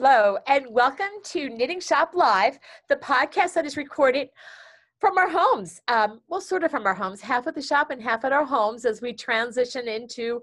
Hello, 0.00 0.38
and 0.46 0.64
welcome 0.70 1.10
to 1.24 1.48
Knitting 1.48 1.80
Shop 1.80 2.12
Live, 2.14 2.60
the 2.88 2.94
podcast 2.94 3.54
that 3.54 3.66
is 3.66 3.76
recorded 3.76 4.28
from 5.00 5.18
our 5.18 5.28
homes. 5.28 5.80
Um, 5.88 6.20
well, 6.28 6.40
sort 6.40 6.62
of 6.62 6.70
from 6.70 6.86
our 6.86 6.94
homes, 6.94 7.20
half 7.20 7.48
at 7.48 7.56
the 7.56 7.60
shop 7.60 7.90
and 7.90 8.00
half 8.00 8.24
at 8.24 8.32
our 8.32 8.44
homes 8.44 8.84
as 8.84 9.02
we 9.02 9.12
transition 9.12 9.88
into 9.88 10.40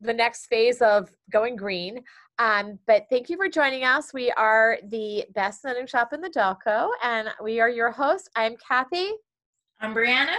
the 0.00 0.14
next 0.14 0.46
phase 0.46 0.80
of 0.80 1.12
going 1.30 1.54
green. 1.54 2.02
Um, 2.38 2.78
but 2.86 3.04
thank 3.10 3.28
you 3.28 3.36
for 3.36 3.46
joining 3.46 3.84
us. 3.84 4.14
We 4.14 4.30
are 4.38 4.78
the 4.88 5.26
best 5.34 5.66
knitting 5.66 5.86
shop 5.86 6.14
in 6.14 6.22
the 6.22 6.30
Delco, 6.30 6.88
and 7.04 7.28
we 7.44 7.60
are 7.60 7.68
your 7.68 7.90
hosts. 7.90 8.30
I'm 8.36 8.56
Kathy. 8.56 9.10
I'm 9.82 9.94
Brianna. 9.94 10.36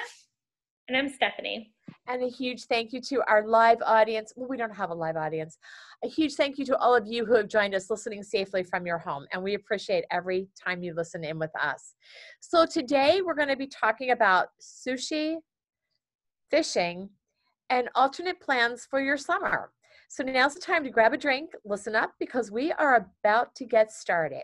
And 0.87 0.97
I'm 0.97 1.09
Stephanie. 1.09 1.71
And 2.09 2.23
a 2.23 2.27
huge 2.27 2.65
thank 2.65 2.91
you 2.91 2.99
to 3.01 3.21
our 3.27 3.47
live 3.47 3.77
audience. 3.85 4.33
Well, 4.35 4.49
we 4.49 4.57
don't 4.57 4.75
have 4.75 4.89
a 4.89 4.95
live 4.95 5.15
audience. 5.15 5.59
A 6.03 6.07
huge 6.07 6.33
thank 6.33 6.57
you 6.57 6.65
to 6.65 6.77
all 6.77 6.95
of 6.95 7.05
you 7.05 7.23
who 7.23 7.35
have 7.35 7.47
joined 7.47 7.75
us 7.75 7.91
listening 7.91 8.23
safely 8.23 8.63
from 8.63 8.87
your 8.87 8.97
home. 8.97 9.27
And 9.31 9.43
we 9.43 9.53
appreciate 9.53 10.05
every 10.09 10.47
time 10.59 10.81
you 10.81 10.95
listen 10.95 11.23
in 11.23 11.37
with 11.37 11.51
us. 11.61 11.93
So 12.39 12.65
today 12.65 13.21
we're 13.23 13.35
going 13.35 13.49
to 13.49 13.55
be 13.55 13.67
talking 13.67 14.09
about 14.09 14.47
sushi, 14.59 15.35
fishing, 16.49 17.11
and 17.69 17.89
alternate 17.93 18.41
plans 18.41 18.87
for 18.89 18.99
your 18.99 19.17
summer. 19.17 19.71
So 20.07 20.23
now's 20.23 20.55
the 20.55 20.61
time 20.61 20.83
to 20.85 20.89
grab 20.89 21.13
a 21.13 21.17
drink, 21.17 21.51
listen 21.63 21.95
up, 21.95 22.13
because 22.19 22.49
we 22.49 22.71
are 22.71 23.07
about 23.23 23.53
to 23.53 23.65
get 23.65 23.91
started. 23.91 24.41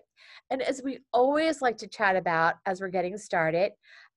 And 0.52 0.62
as 0.62 0.84
we 0.84 1.00
always 1.12 1.64
like 1.64 1.78
to 1.80 1.88
chat 1.88 2.16
about 2.16 2.58
as 2.68 2.80
we're 2.80 2.90
getting 2.90 3.18
started, 3.18 3.72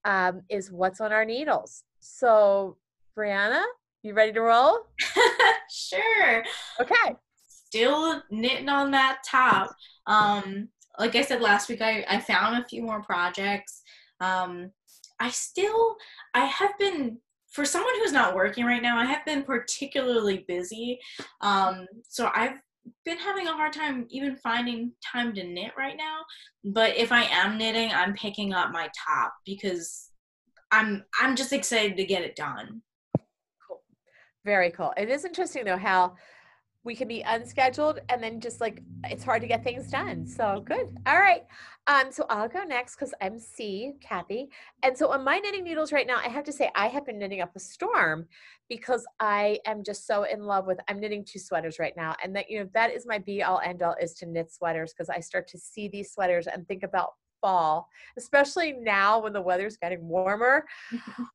um, 0.04 0.42
is 0.50 0.70
what's 0.70 1.00
on 1.00 1.14
our 1.14 1.24
needles. 1.24 1.84
So 2.00 2.76
Brianna, 3.18 3.64
you 4.02 4.14
ready 4.14 4.32
to 4.32 4.40
roll? 4.40 4.78
sure. 5.70 6.44
Okay. 6.80 7.16
Still 7.48 8.22
knitting 8.30 8.68
on 8.68 8.92
that 8.92 9.18
top. 9.26 9.74
Um, 10.06 10.68
like 10.98 11.16
I 11.16 11.22
said 11.22 11.42
last 11.42 11.68
week, 11.68 11.82
I, 11.82 12.04
I 12.08 12.20
found 12.20 12.62
a 12.62 12.68
few 12.68 12.82
more 12.82 13.02
projects. 13.02 13.82
Um, 14.20 14.70
I 15.18 15.30
still, 15.30 15.96
I 16.32 16.44
have 16.44 16.78
been, 16.78 17.18
for 17.50 17.64
someone 17.64 17.94
who's 17.98 18.12
not 18.12 18.36
working 18.36 18.64
right 18.64 18.82
now, 18.82 18.96
I 18.96 19.04
have 19.06 19.24
been 19.24 19.42
particularly 19.42 20.44
busy. 20.46 21.00
Um, 21.40 21.86
so 22.08 22.30
I've 22.34 22.58
been 23.04 23.18
having 23.18 23.48
a 23.48 23.52
hard 23.52 23.72
time 23.72 24.06
even 24.10 24.36
finding 24.36 24.92
time 25.04 25.34
to 25.34 25.42
knit 25.42 25.72
right 25.76 25.96
now. 25.96 26.20
But 26.64 26.96
if 26.96 27.10
I 27.10 27.24
am 27.24 27.58
knitting, 27.58 27.90
I'm 27.92 28.14
picking 28.14 28.52
up 28.52 28.70
my 28.70 28.88
top 29.06 29.34
because 29.44 30.10
I'm 30.70 31.04
I'm 31.20 31.34
just 31.34 31.52
excited 31.52 31.96
to 31.96 32.04
get 32.04 32.22
it 32.22 32.36
done. 32.36 32.82
Very 34.44 34.70
cool. 34.70 34.92
It 34.96 35.08
is 35.08 35.24
interesting 35.24 35.64
though 35.64 35.76
how 35.76 36.14
we 36.84 36.94
can 36.94 37.08
be 37.08 37.22
unscheduled 37.22 38.00
and 38.08 38.22
then 38.22 38.40
just 38.40 38.60
like 38.60 38.82
it's 39.04 39.24
hard 39.24 39.42
to 39.42 39.48
get 39.48 39.62
things 39.64 39.90
done. 39.90 40.26
So 40.26 40.62
good. 40.64 40.96
All 41.06 41.18
right. 41.18 41.42
Um, 41.86 42.10
so 42.10 42.24
I'll 42.30 42.48
go 42.48 42.62
next 42.62 42.94
because 42.94 43.12
I'm 43.20 43.38
C, 43.38 43.94
Kathy. 44.00 44.48
And 44.82 44.96
so 44.96 45.10
on 45.10 45.24
my 45.24 45.38
knitting 45.38 45.64
needles 45.64 45.92
right 45.92 46.06
now, 46.06 46.18
I 46.18 46.28
have 46.28 46.44
to 46.44 46.52
say 46.52 46.70
I 46.74 46.86
have 46.86 47.04
been 47.04 47.18
knitting 47.18 47.40
up 47.40 47.54
a 47.56 47.60
storm 47.60 48.26
because 48.68 49.06
I 49.20 49.58
am 49.66 49.82
just 49.82 50.06
so 50.06 50.22
in 50.22 50.44
love 50.44 50.66
with 50.66 50.78
I'm 50.88 51.00
knitting 51.00 51.24
two 51.24 51.38
sweaters 51.38 51.78
right 51.78 51.94
now. 51.96 52.14
And 52.22 52.34
that, 52.36 52.48
you 52.48 52.60
know, 52.60 52.68
that 52.74 52.92
is 52.92 53.06
my 53.06 53.18
be 53.18 53.42
all 53.42 53.60
end 53.64 53.82
all 53.82 53.96
is 54.00 54.14
to 54.14 54.26
knit 54.26 54.52
sweaters 54.52 54.92
because 54.92 55.10
I 55.10 55.20
start 55.20 55.48
to 55.48 55.58
see 55.58 55.88
these 55.88 56.12
sweaters 56.12 56.46
and 56.46 56.66
think 56.68 56.84
about 56.84 57.14
fall, 57.40 57.88
especially 58.16 58.72
now 58.72 59.20
when 59.20 59.32
the 59.32 59.40
weather's 59.40 59.76
getting 59.76 60.06
warmer. 60.06 60.64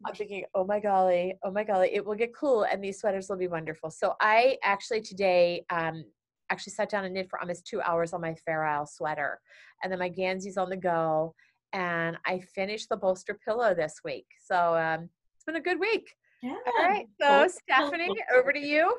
I'm 0.05 0.13
thinking, 0.15 0.45
oh 0.55 0.65
my 0.65 0.79
golly, 0.79 1.35
oh 1.43 1.51
my 1.51 1.63
golly, 1.63 1.89
it 1.93 2.05
will 2.05 2.15
get 2.15 2.35
cool 2.35 2.63
and 2.63 2.83
these 2.83 2.99
sweaters 2.99 3.29
will 3.29 3.37
be 3.37 3.47
wonderful. 3.47 3.89
So 3.89 4.15
I 4.21 4.57
actually 4.63 5.01
today 5.01 5.65
um, 5.69 6.03
actually 6.49 6.73
sat 6.73 6.89
down 6.89 7.05
and 7.05 7.13
knit 7.13 7.29
for 7.29 7.39
almost 7.39 7.65
two 7.65 7.81
hours 7.81 8.13
on 8.13 8.21
my 8.21 8.35
Fair 8.45 8.63
Isle 8.63 8.85
sweater. 8.85 9.39
And 9.81 9.91
then 9.91 9.99
my 9.99 10.09
Gansey's 10.09 10.57
on 10.57 10.69
the 10.69 10.77
go. 10.77 11.35
And 11.73 12.17
I 12.25 12.39
finished 12.39 12.89
the 12.89 12.97
bolster 12.97 13.39
pillow 13.43 13.73
this 13.73 14.01
week. 14.05 14.27
So 14.39 14.75
um, 14.75 15.09
it's 15.35 15.43
been 15.45 15.55
a 15.55 15.61
good 15.61 15.79
week. 15.79 16.07
Yeah. 16.43 16.55
All 16.67 16.85
right. 16.85 17.07
So 17.19 17.47
Stephanie, 17.47 18.15
over 18.35 18.53
to 18.53 18.59
you. 18.59 18.95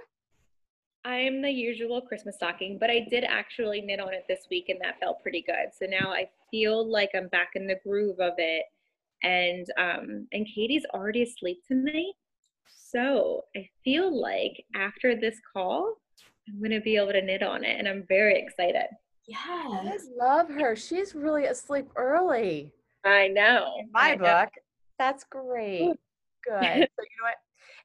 I'm 1.04 1.42
the 1.42 1.50
usual 1.50 2.00
Christmas 2.00 2.36
stocking, 2.36 2.78
but 2.78 2.90
I 2.90 3.06
did 3.10 3.24
actually 3.24 3.82
knit 3.82 4.00
on 4.00 4.14
it 4.14 4.24
this 4.26 4.46
week 4.50 4.70
and 4.70 4.80
that 4.80 4.98
felt 4.98 5.22
pretty 5.22 5.42
good. 5.46 5.68
So 5.78 5.86
now 5.86 6.10
I 6.10 6.28
feel 6.54 6.88
like 6.88 7.10
I'm 7.16 7.26
back 7.28 7.50
in 7.56 7.66
the 7.66 7.80
groove 7.84 8.20
of 8.20 8.34
it. 8.38 8.64
And 9.24 9.66
um 9.76 10.28
and 10.32 10.46
Katie's 10.46 10.84
already 10.94 11.22
asleep 11.22 11.58
tonight. 11.66 12.14
So 12.68 13.42
I 13.56 13.68
feel 13.82 14.20
like 14.20 14.64
after 14.76 15.16
this 15.16 15.40
call, 15.52 15.94
I'm 16.48 16.62
gonna 16.62 16.80
be 16.80 16.96
able 16.96 17.12
to 17.12 17.22
knit 17.22 17.42
on 17.42 17.64
it 17.64 17.76
and 17.78 17.88
I'm 17.88 18.04
very 18.08 18.38
excited. 18.40 18.86
Yeah. 19.26 19.36
I 19.40 19.98
love 20.16 20.48
her. 20.48 20.76
She's 20.76 21.14
really 21.14 21.46
asleep 21.46 21.88
early. 21.96 22.70
I 23.04 23.28
know. 23.28 23.74
In 23.80 23.88
my 23.92 24.12
I 24.12 24.16
book. 24.16 24.22
Know. 24.22 24.62
That's 24.98 25.24
great. 25.24 25.92
Good. 26.46 26.62
so 26.62 26.68
you 26.68 26.78
know 26.78 27.24
what? 27.24 27.36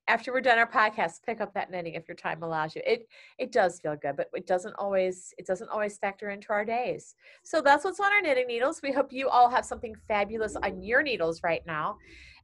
After 0.09 0.33
we're 0.33 0.41
done 0.41 0.57
our 0.57 0.69
podcast 0.69 1.23
pick 1.23 1.39
up 1.39 1.53
that 1.53 1.69
knitting 1.69 1.93
if 1.93 2.07
your 2.07 2.15
time 2.15 2.41
allows 2.43 2.75
you. 2.75 2.81
It 2.85 3.07
it 3.37 3.51
does 3.51 3.79
feel 3.79 3.95
good 3.95 4.17
but 4.17 4.27
it 4.33 4.47
doesn't 4.47 4.73
always 4.73 5.33
it 5.37 5.45
doesn't 5.45 5.69
always 5.69 5.97
factor 5.97 6.31
into 6.31 6.51
our 6.51 6.65
days. 6.65 7.15
So 7.43 7.61
that's 7.61 7.85
what's 7.85 7.99
on 7.99 8.11
our 8.11 8.21
knitting 8.21 8.47
needles. 8.47 8.81
We 8.81 8.91
hope 8.91 9.13
you 9.13 9.29
all 9.29 9.49
have 9.49 9.63
something 9.63 9.95
fabulous 10.07 10.55
on 10.55 10.81
your 10.81 11.03
needles 11.03 11.41
right 11.43 11.61
now. 11.65 11.97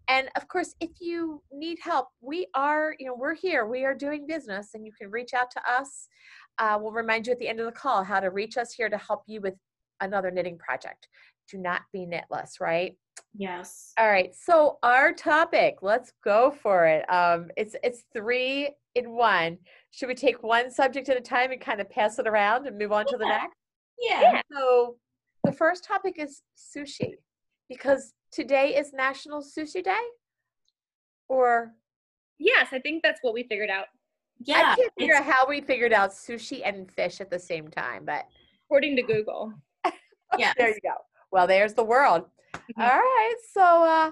And 0.07 0.29
of 0.35 0.47
course 0.47 0.75
if 0.79 0.91
you 1.01 1.41
need 1.51 1.79
help 1.81 2.09
we 2.21 2.47
are 2.53 2.95
you 2.99 3.07
know 3.07 3.15
we're 3.17 3.35
here. 3.35 3.65
We 3.65 3.83
are 3.83 3.95
doing 3.95 4.27
business 4.27 4.69
and 4.75 4.85
you 4.85 4.91
can 4.93 5.09
reach 5.09 5.33
out 5.33 5.49
to 5.51 5.61
us. 5.67 6.07
Uh, 6.59 6.77
we'll 6.79 6.93
remind 6.93 7.25
you 7.25 7.33
at 7.33 7.39
the 7.39 7.49
end 7.49 7.59
of 7.59 7.65
the 7.65 7.71
call 7.71 8.03
how 8.03 8.19
to 8.19 8.29
reach 8.29 8.57
us 8.57 8.73
here 8.73 8.89
to 8.89 8.97
help 8.97 9.23
you 9.25 9.41
with 9.41 9.55
another 10.01 10.29
knitting 10.29 10.57
project. 10.57 11.07
Do 11.51 11.57
not 11.57 11.81
be 11.91 12.05
knitless 12.05 12.59
right 12.61 12.95
Yes. 13.37 13.93
All 13.99 14.07
right. 14.07 14.33
So 14.33 14.77
our 14.81 15.11
topic, 15.11 15.77
let's 15.81 16.11
go 16.23 16.51
for 16.51 16.85
it. 16.85 17.09
Um, 17.11 17.49
it's 17.57 17.75
it's 17.83 18.03
three 18.13 18.71
in 18.95 19.11
one. 19.11 19.57
Should 19.91 20.07
we 20.07 20.15
take 20.15 20.41
one 20.41 20.71
subject 20.71 21.09
at 21.09 21.17
a 21.17 21.21
time 21.21 21.51
and 21.51 21.59
kind 21.59 21.81
of 21.81 21.89
pass 21.89 22.17
it 22.19 22.27
around 22.27 22.65
and 22.65 22.77
move 22.77 22.91
on 22.91 23.05
yeah. 23.07 23.11
to 23.11 23.17
the 23.17 23.25
next? 23.25 23.55
Yeah. 23.99 24.21
yeah. 24.21 24.41
So 24.51 24.95
the 25.43 25.51
first 25.51 25.83
topic 25.83 26.15
is 26.17 26.41
sushi 26.57 27.15
because 27.69 28.13
today 28.31 28.75
is 28.75 28.93
National 28.93 29.41
Sushi 29.41 29.83
Day. 29.83 30.03
Or 31.27 31.73
yes, 32.37 32.67
I 32.71 32.79
think 32.79 33.03
that's 33.03 33.19
what 33.21 33.33
we 33.33 33.43
figured 33.43 33.69
out. 33.69 33.87
Yeah. 34.39 34.73
I 34.73 34.75
can't 34.75 34.93
figure 34.97 35.15
out 35.15 35.25
how 35.25 35.47
we 35.47 35.61
figured 35.61 35.93
out 35.93 36.11
sushi 36.11 36.61
and 36.63 36.91
fish 36.91 37.21
at 37.21 37.29
the 37.29 37.39
same 37.39 37.69
time, 37.69 38.05
but 38.05 38.25
according 38.65 38.95
to 38.97 39.01
Google. 39.01 39.53
yeah. 40.37 40.53
There 40.57 40.69
you 40.69 40.79
go. 40.83 40.95
Well, 41.31 41.47
there's 41.47 41.73
the 41.73 41.83
world. 41.83 42.25
All 42.79 42.85
right. 42.85 43.35
So, 43.51 43.61
uh, 43.61 44.11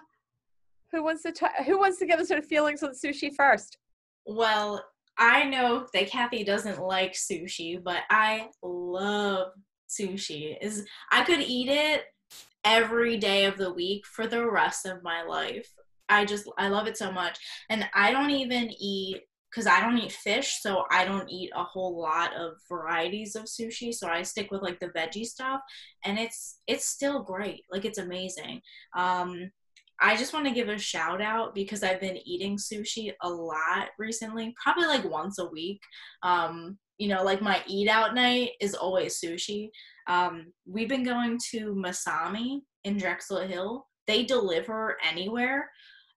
who 0.91 1.03
wants 1.03 1.23
to 1.23 1.31
t- 1.31 1.63
who 1.65 1.79
wants 1.79 1.97
to 1.99 2.05
give 2.05 2.19
us 2.19 2.29
their 2.29 2.41
feelings 2.41 2.83
on 2.83 2.91
sushi 2.91 3.33
first? 3.35 3.77
Well, 4.25 4.83
I 5.17 5.45
know 5.45 5.87
that 5.93 6.09
Kathy 6.09 6.43
doesn't 6.43 6.79
like 6.79 7.13
sushi, 7.13 7.83
but 7.83 8.01
I 8.09 8.47
love 8.61 9.49
sushi. 9.89 10.55
Is 10.61 10.85
I 11.11 11.23
could 11.23 11.41
eat 11.41 11.69
it 11.69 12.03
every 12.63 13.17
day 13.17 13.45
of 13.45 13.57
the 13.57 13.73
week 13.73 14.05
for 14.05 14.27
the 14.27 14.49
rest 14.49 14.85
of 14.85 15.03
my 15.03 15.23
life. 15.23 15.67
I 16.09 16.25
just 16.25 16.49
I 16.57 16.67
love 16.67 16.87
it 16.87 16.97
so 16.97 17.11
much. 17.11 17.39
And 17.69 17.87
I 17.93 18.11
don't 18.11 18.31
even 18.31 18.69
eat 18.79 19.21
because 19.53 19.67
I 19.67 19.81
don't 19.81 19.97
eat 19.97 20.11
fish, 20.11 20.59
so 20.61 20.85
I 20.89 21.05
don't 21.05 21.29
eat 21.29 21.51
a 21.55 21.63
whole 21.63 21.99
lot 21.99 22.33
of 22.35 22.53
varieties 22.67 23.35
of 23.35 23.43
sushi. 23.43 23.93
So 23.93 24.07
I 24.07 24.23
stick 24.23 24.49
with 24.51 24.61
like 24.61 24.79
the 24.79 24.89
veggie 24.89 25.25
stuff, 25.25 25.61
and 26.03 26.17
it's 26.17 26.59
it's 26.67 26.87
still 26.87 27.23
great. 27.23 27.63
Like 27.71 27.85
it's 27.85 27.99
amazing. 27.99 28.61
Um, 28.97 29.51
I 30.01 30.17
just 30.17 30.33
want 30.33 30.47
to 30.47 30.53
give 30.53 30.69
a 30.69 30.77
shout 30.77 31.21
out 31.21 31.53
because 31.53 31.83
I've 31.83 32.01
been 32.01 32.17
eating 32.25 32.57
sushi 32.57 33.11
a 33.21 33.29
lot 33.29 33.89
recently, 33.99 34.53
probably 34.61 34.87
like 34.87 35.09
once 35.09 35.39
a 35.39 35.45
week. 35.45 35.79
Um, 36.23 36.77
you 36.97 37.07
know, 37.07 37.23
like 37.23 37.41
my 37.41 37.61
eat 37.67 37.87
out 37.87 38.15
night 38.15 38.51
is 38.59 38.73
always 38.73 39.19
sushi. 39.19 39.69
Um, 40.07 40.51
we've 40.65 40.89
been 40.89 41.03
going 41.03 41.39
to 41.51 41.73
Masami 41.75 42.61
in 42.83 42.97
Drexel 42.97 43.47
Hill. 43.47 43.85
They 44.07 44.23
deliver 44.23 44.97
anywhere. 45.07 45.69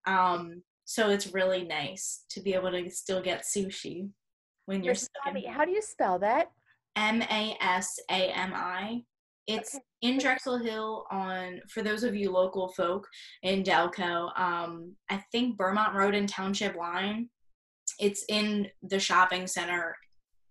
Um, 0.06 0.62
so 0.86 1.10
it's 1.10 1.34
really 1.34 1.64
nice 1.64 2.24
to 2.30 2.40
be 2.40 2.54
able 2.54 2.70
to 2.70 2.88
still 2.90 3.20
get 3.20 3.44
sushi 3.44 4.08
when 4.66 4.82
you're 4.82 4.94
stuck. 4.94 5.36
How 5.50 5.64
do 5.64 5.72
you 5.72 5.82
spell 5.82 6.18
that? 6.20 6.50
M 6.94 7.20
A 7.22 7.56
S 7.60 7.98
A 8.10 8.30
M 8.32 8.52
I. 8.54 9.02
It's 9.48 9.74
okay. 9.74 9.84
in 10.02 10.18
Drexel 10.18 10.58
Hill 10.58 11.04
on 11.10 11.60
for 11.68 11.82
those 11.82 12.04
of 12.04 12.14
you 12.14 12.30
local 12.30 12.68
folk 12.68 13.06
in 13.42 13.62
Delco. 13.62 14.36
Um, 14.38 14.94
I 15.10 15.22
think 15.32 15.56
Burmont 15.56 15.94
Road 15.94 16.14
and 16.14 16.28
Township 16.28 16.76
Line. 16.76 17.28
It's 17.98 18.24
in 18.28 18.68
the 18.82 18.98
shopping 18.98 19.46
center 19.46 19.96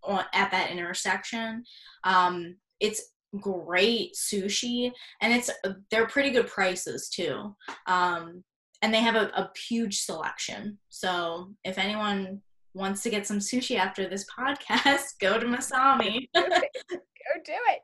on, 0.03 0.25
at 0.33 0.51
that 0.51 0.69
intersection. 0.69 1.63
Um, 2.03 2.57
it's 2.79 3.01
great 3.39 4.13
sushi 4.15 4.91
and 5.21 5.33
it's 5.33 5.49
they're 5.91 6.07
pretty 6.07 6.31
good 6.31 6.47
prices 6.47 7.09
too. 7.09 7.55
Um, 7.87 8.43
and 8.81 8.93
they 8.93 9.01
have 9.01 9.15
a, 9.15 9.27
a 9.35 9.51
huge 9.57 10.01
selection. 10.01 10.77
So 10.89 11.53
if 11.63 11.77
anyone 11.77 12.41
wants 12.73 13.01
to 13.03 13.09
get 13.09 13.25
some 13.25 13.39
sushi 13.39 13.77
after 13.77 14.07
this 14.07 14.25
podcast, 14.25 15.17
go 15.19 15.39
to 15.39 15.45
Masami. 15.45 16.27
go 16.35 16.41
do 16.43 17.53
it. 17.69 17.81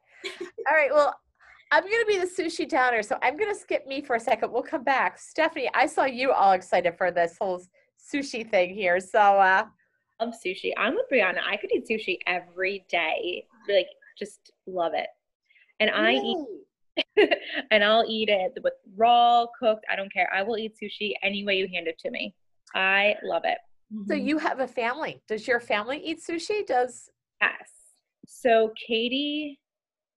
All 0.70 0.76
right. 0.76 0.92
Well, 0.94 1.16
I'm 1.72 1.84
going 1.84 2.02
to 2.02 2.06
be 2.06 2.18
the 2.18 2.26
sushi 2.26 2.68
downer, 2.68 3.02
so 3.02 3.18
I'm 3.22 3.38
going 3.38 3.54
to 3.54 3.60
skip 3.60 3.88
me 3.88 4.02
for 4.02 4.18
a 4.18 4.20
second. 4.20 4.52
We'll 4.52 4.62
come 4.62 4.84
back. 4.84 5.18
Stephanie, 5.18 5.70
I 5.74 5.86
saw 5.86 6.04
you 6.04 6.34
all 6.34 6.52
excited 6.52 6.98
for 6.98 7.12
this 7.12 7.38
whole 7.40 7.64
sushi 8.14 8.50
thing 8.50 8.76
here. 8.76 9.00
So, 9.00 9.20
uh, 9.20 9.64
love 10.20 10.34
sushi. 10.46 10.74
I'm 10.78 10.96
with 10.96 11.06
Brianna. 11.12 11.40
I 11.50 11.56
could 11.56 11.72
eat 11.72 11.88
sushi 11.90 12.18
every 12.28 12.86
day. 12.90 13.46
Like, 13.70 13.88
just 14.20 14.52
love 14.68 14.94
it. 14.94 15.08
And 15.80 15.90
I 15.90 16.12
eat, 16.14 16.38
and 17.72 17.84
I'll 17.84 18.06
eat 18.08 18.30
it 18.30 18.54
with 18.64 18.74
raw, 18.96 19.46
cooked. 19.60 19.86
I 19.92 19.96
don't 19.96 20.12
care. 20.12 20.30
I 20.34 20.44
will 20.44 20.58
eat 20.58 20.76
sushi 20.82 21.14
any 21.24 21.46
way 21.46 21.56
you 21.56 21.68
hand 21.74 21.88
it 21.88 21.98
to 22.00 22.12
me. 22.12 22.36
I 22.76 23.16
love 23.24 23.44
it. 23.46 23.58
So 24.08 24.14
you 24.14 24.38
have 24.38 24.62
a 24.62 24.68
family. 24.68 25.22
Does 25.28 25.48
your 25.48 25.60
family 25.60 26.02
eat 26.04 26.20
sushi? 26.22 26.66
Does 26.66 27.10
yes. 27.42 27.72
So 28.26 28.72
Katie 28.88 29.60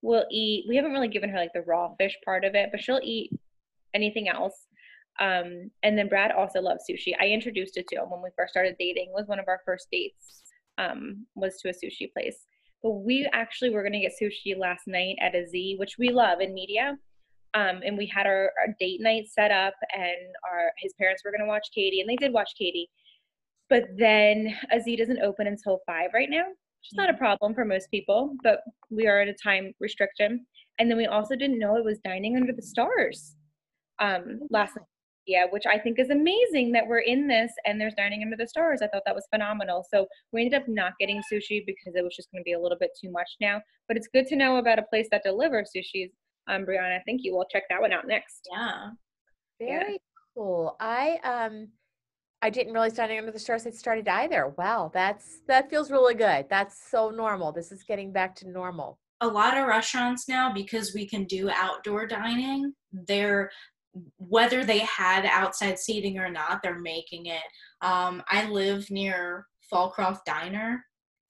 will 0.03 0.25
eat. 0.31 0.67
We 0.69 0.77
haven't 0.77 0.93
really 0.93 1.09
given 1.09 1.31
her 1.31 1.39
like 1.39 1.53
the 1.55 1.63
raw 1.63 1.93
fish 1.99 2.17
part 2.25 2.45
of 2.45 2.55
it, 2.55 2.69
but 2.71 2.81
she'll 2.81 3.01
eat 3.03 3.33
anything 3.93 4.29
else. 4.29 4.67
Um, 5.21 5.71
and 5.83 5.99
then 5.99 6.09
Brad 6.09 6.31
also 6.31 6.61
loves 6.61 6.85
sushi. 6.89 7.15
I 7.21 7.29
introduced 7.29 7.77
it 7.77 7.87
to 7.89 7.97
him 7.97 8.11
when 8.11 8.23
we 8.23 8.31
first 8.37 8.53
started 8.53 8.77
dating. 8.79 9.11
Was 9.13 9.27
one 9.27 9.41
of 9.41 9.49
our 9.49 9.61
first 9.65 9.89
dates. 9.91 10.43
Um, 10.79 11.27
was 11.35 11.57
to 11.61 11.69
a 11.69 11.73
sushi 11.73 12.13
place. 12.13 12.47
But 12.85 13.03
we 13.03 13.29
actually 13.33 13.71
were 13.71 13.83
going 13.83 13.95
to 13.95 14.01
get 14.01 14.13
sushi 14.13 14.57
last 14.57 14.87
night 14.87 15.17
at 15.21 15.33
Azie, 15.33 15.79
which 15.79 15.97
we 15.99 16.11
love 16.11 16.41
in 16.41 16.53
Media. 16.53 16.97
Um, 17.55 17.81
and 17.85 17.97
we 17.97 18.07
had 18.07 18.27
our, 18.27 18.53
our, 18.61 18.75
date 18.79 19.01
night 19.01 19.29
set 19.29 19.51
up, 19.51 19.75
and 19.97 20.27
our 20.53 20.71
his 20.79 20.93
parents 20.95 21.23
were 21.25 21.31
going 21.31 21.41
to 21.41 21.47
watch 21.47 21.69
Katie, 21.75 22.01
and 22.01 22.11
they 22.11 22.17
did 22.17 22.33
watch 22.33 22.51
Katie. 22.59 22.91
But 23.71 23.85
then 23.97 24.55
Azie 24.73 24.99
doesn't 24.99 25.23
open 25.23 25.47
until 25.47 25.81
five 25.87 26.11
right 26.13 26.29
now, 26.29 26.47
which 26.47 26.93
is 26.93 26.97
not 26.97 27.11
a 27.11 27.15
problem 27.15 27.55
for 27.55 27.65
most 27.65 27.91
people, 27.91 28.35
but 28.43 28.61
we 28.91 29.07
are 29.07 29.23
at 29.23 29.29
a 29.29 29.35
time 29.35 29.73
restriction. 29.81 30.45
And 30.79 30.91
then 30.91 30.99
we 30.99 31.07
also 31.07 31.37
didn't 31.37 31.59
know 31.59 31.77
it 31.77 31.85
was 31.85 32.01
dining 32.05 32.37
under 32.37 32.53
the 32.53 32.61
stars 32.61 33.37
um, 33.99 34.41
last 34.51 34.77
night 34.77 34.87
yeah, 35.27 35.45
which 35.51 35.65
I 35.67 35.79
think 35.79 35.99
is 35.99 36.11
amazing 36.11 36.73
that 36.73 36.87
we're 36.87 37.01
in 37.01 37.27
this 37.27 37.53
and 37.65 37.81
there's 37.81 37.95
dining 37.95 38.23
under 38.23 38.37
the 38.37 38.47
stars. 38.47 38.81
I 38.83 38.89
thought 38.89 39.03
that 39.07 39.15
was 39.15 39.27
phenomenal. 39.33 39.85
So 39.93 40.07
we 40.33 40.43
ended 40.43 40.61
up 40.61 40.69
not 40.69 40.93
getting 40.99 41.23
sushi 41.33 41.65
because 41.67 41.95
it 41.95 42.05
was 42.05 42.15
just 42.15 42.31
going 42.31 42.43
to 42.43 42.45
be 42.45 42.53
a 42.53 42.61
little 42.61 42.79
bit 42.79 42.91
too 43.01 43.11
much 43.11 43.29
now. 43.41 43.61
But 43.89 43.97
it's 43.97 44.09
good 44.13 44.27
to 44.29 44.37
know 44.37 44.57
about 44.57 44.79
a 44.79 44.83
place 44.83 45.09
that 45.11 45.23
delivers 45.25 45.71
sushi. 45.77 46.11
Um, 46.47 46.65
Brianna, 46.67 47.01
thank 47.07 47.23
you. 47.25 47.35
We'll 47.35 47.47
check 47.51 47.65
that 47.71 47.81
one 47.81 47.93
out 47.93 48.07
next. 48.07 48.49
Yeah. 48.53 48.91
Very 49.59 49.93
yeah. 49.93 49.99
cool. 50.37 50.77
I 50.81 51.19
um 51.25 51.69
I 52.43 52.51
didn't 52.51 52.75
realize 52.75 52.93
dining 52.93 53.19
under 53.19 53.33
the 53.33 53.39
stars 53.39 53.65
had 53.65 53.75
started 53.75 54.07
either. 54.07 54.53
Wow, 54.59 54.91
that's 54.93 55.41
that 55.49 55.71
feels 55.71 55.91
really 55.91 56.15
good. 56.15 56.47
That's 56.51 56.91
so 56.91 57.09
normal. 57.11 57.53
This 57.53 57.73
is 57.73 57.83
getting 57.85 58.13
back 58.13 58.35
to 58.37 58.51
normal 58.51 58.99
a 59.21 59.27
lot 59.29 59.57
of 59.57 59.67
restaurants 59.67 60.29
now 60.29 60.53
because 60.53 60.93
we 60.93 61.07
can 61.07 61.25
do 61.25 61.49
outdoor 61.49 62.07
dining 62.07 62.75
they're 63.07 63.51
whether 64.19 64.65
they 64.65 64.81
had 64.81 65.25
outside 65.27 65.79
seating 65.79 66.19
or 66.19 66.29
not, 66.29 66.61
they're 66.63 66.79
making 66.79 67.27
it. 67.27 67.43
Um, 67.81 68.23
I 68.29 68.49
live 68.49 68.91
near 68.91 69.47
Folcroft 69.73 70.25
Diner, 70.27 70.85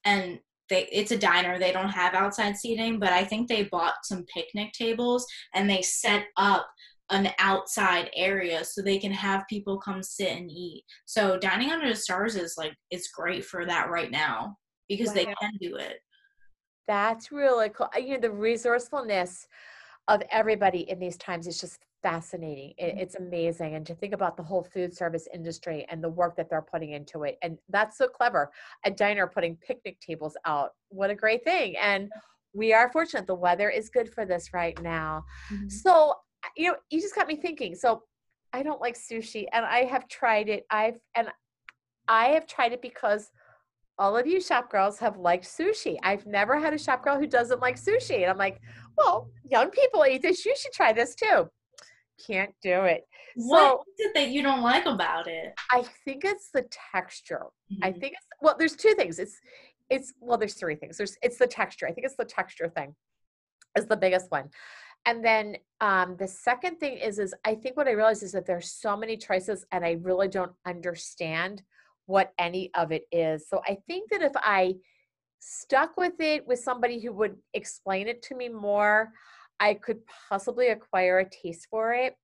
and 0.04 0.38
they 0.70 0.88
it's 0.90 1.10
a 1.10 1.18
diner. 1.18 1.58
They 1.58 1.72
don't 1.72 1.90
have 1.90 2.14
outside 2.14 2.56
seating, 2.56 2.98
but 2.98 3.12
I 3.12 3.24
think 3.24 3.48
they 3.48 3.64
bought 3.64 4.04
some 4.04 4.24
picnic 4.32 4.72
tables 4.72 5.26
and 5.54 5.68
they 5.68 5.82
set 5.82 6.26
up 6.36 6.66
an 7.10 7.30
outside 7.38 8.10
area 8.16 8.64
so 8.64 8.80
they 8.80 8.98
can 8.98 9.12
have 9.12 9.44
people 9.48 9.78
come 9.78 10.02
sit 10.02 10.36
and 10.36 10.50
eat. 10.50 10.84
So 11.04 11.38
dining 11.38 11.70
under 11.70 11.88
the 11.88 11.96
stars 11.96 12.34
is 12.34 12.54
like 12.56 12.74
it's 12.90 13.08
great 13.08 13.44
for 13.44 13.66
that 13.66 13.90
right 13.90 14.10
now 14.10 14.56
because 14.88 15.08
wow. 15.08 15.14
they 15.14 15.24
can 15.26 15.52
do 15.60 15.76
it. 15.76 15.98
That's 16.88 17.30
really 17.30 17.68
cool. 17.68 17.90
You 17.96 18.14
know 18.14 18.20
the 18.20 18.30
resourcefulness 18.30 19.46
of 20.08 20.22
everybody 20.30 20.88
in 20.90 20.98
these 20.98 21.16
times 21.16 21.46
is 21.46 21.60
just 21.60 21.78
fascinating. 22.04 22.74
It, 22.76 22.84
mm-hmm. 22.84 22.98
it's 22.98 23.14
amazing. 23.16 23.74
And 23.74 23.86
to 23.86 23.94
think 23.94 24.12
about 24.12 24.36
the 24.36 24.42
whole 24.42 24.62
food 24.62 24.94
service 24.94 25.26
industry 25.32 25.86
and 25.90 26.04
the 26.04 26.08
work 26.08 26.36
that 26.36 26.50
they're 26.50 26.66
putting 26.70 26.92
into 26.92 27.24
it. 27.24 27.38
And 27.42 27.58
that's 27.70 27.96
so 27.96 28.06
clever. 28.06 28.52
A 28.84 28.90
diner 28.90 29.26
putting 29.26 29.56
picnic 29.56 29.98
tables 30.00 30.36
out. 30.44 30.72
What 30.90 31.10
a 31.10 31.14
great 31.14 31.42
thing. 31.42 31.76
And 31.80 32.10
we 32.52 32.74
are 32.74 32.92
fortunate. 32.92 33.26
The 33.26 33.34
weather 33.34 33.70
is 33.70 33.88
good 33.88 34.12
for 34.12 34.26
this 34.26 34.52
right 34.52 34.80
now. 34.82 35.24
Mm-hmm. 35.50 35.70
So, 35.70 36.14
you 36.56 36.68
know, 36.68 36.76
you 36.90 37.00
just 37.00 37.14
got 37.14 37.26
me 37.26 37.36
thinking. 37.36 37.74
So 37.74 38.02
I 38.52 38.62
don't 38.62 38.82
like 38.82 38.96
sushi 38.96 39.46
and 39.52 39.64
I 39.64 39.84
have 39.84 40.06
tried 40.06 40.50
it. 40.50 40.66
I've, 40.70 40.98
and 41.16 41.28
I 42.06 42.26
have 42.28 42.46
tried 42.46 42.72
it 42.72 42.82
because 42.82 43.30
all 43.98 44.14
of 44.16 44.26
you 44.26 44.42
shop 44.42 44.70
girls 44.70 44.98
have 44.98 45.16
liked 45.16 45.46
sushi. 45.46 45.96
I've 46.02 46.26
never 46.26 46.60
had 46.60 46.74
a 46.74 46.78
shop 46.78 47.02
girl 47.02 47.18
who 47.18 47.26
doesn't 47.26 47.60
like 47.60 47.80
sushi. 47.80 48.22
And 48.22 48.26
I'm 48.26 48.36
like, 48.36 48.60
well, 48.98 49.30
young 49.50 49.70
people 49.70 50.04
eat 50.04 50.20
this. 50.20 50.44
You 50.44 50.54
should 50.54 50.72
try 50.72 50.92
this 50.92 51.14
too 51.14 51.48
can't 52.26 52.54
do 52.62 52.82
it. 52.84 53.06
What 53.36 53.58
so, 53.58 53.84
is 53.98 54.06
it 54.06 54.14
that 54.14 54.28
you 54.30 54.42
don't 54.42 54.62
like 54.62 54.86
about 54.86 55.26
it? 55.26 55.54
I 55.72 55.84
think 56.04 56.24
it's 56.24 56.50
the 56.52 56.66
texture. 56.92 57.46
Mm-hmm. 57.72 57.84
I 57.84 57.92
think 57.92 58.14
it's 58.14 58.26
well, 58.40 58.56
there's 58.58 58.76
two 58.76 58.94
things. 58.94 59.18
It's 59.18 59.40
it's 59.90 60.14
well, 60.20 60.38
there's 60.38 60.54
three 60.54 60.76
things. 60.76 60.96
There's 60.96 61.16
it's 61.22 61.38
the 61.38 61.46
texture. 61.46 61.86
I 61.86 61.92
think 61.92 62.06
it's 62.06 62.16
the 62.16 62.24
texture 62.24 62.68
thing 62.68 62.94
is 63.76 63.86
the 63.86 63.96
biggest 63.96 64.30
one. 64.30 64.50
And 65.06 65.22
then 65.22 65.56
um, 65.80 66.16
the 66.18 66.28
second 66.28 66.78
thing 66.78 66.96
is 66.96 67.18
is 67.18 67.34
I 67.44 67.54
think 67.54 67.76
what 67.76 67.88
I 67.88 67.92
realize 67.92 68.22
is 68.22 68.32
that 68.32 68.46
there's 68.46 68.72
so 68.72 68.96
many 68.96 69.16
choices 69.16 69.66
and 69.72 69.84
I 69.84 69.98
really 70.00 70.28
don't 70.28 70.52
understand 70.66 71.62
what 72.06 72.32
any 72.38 72.70
of 72.74 72.92
it 72.92 73.04
is. 73.12 73.48
So 73.48 73.60
I 73.66 73.78
think 73.86 74.10
that 74.10 74.22
if 74.22 74.32
I 74.36 74.76
stuck 75.40 75.96
with 75.96 76.14
it 76.20 76.46
with 76.46 76.58
somebody 76.58 77.00
who 77.00 77.12
would 77.12 77.36
explain 77.52 78.08
it 78.08 78.22
to 78.22 78.34
me 78.34 78.48
more, 78.48 79.12
I 79.64 79.72
could 79.72 80.00
possibly 80.28 80.68
acquire 80.68 81.20
a 81.20 81.30
taste 81.30 81.68
for 81.70 81.94
it. 81.94 82.16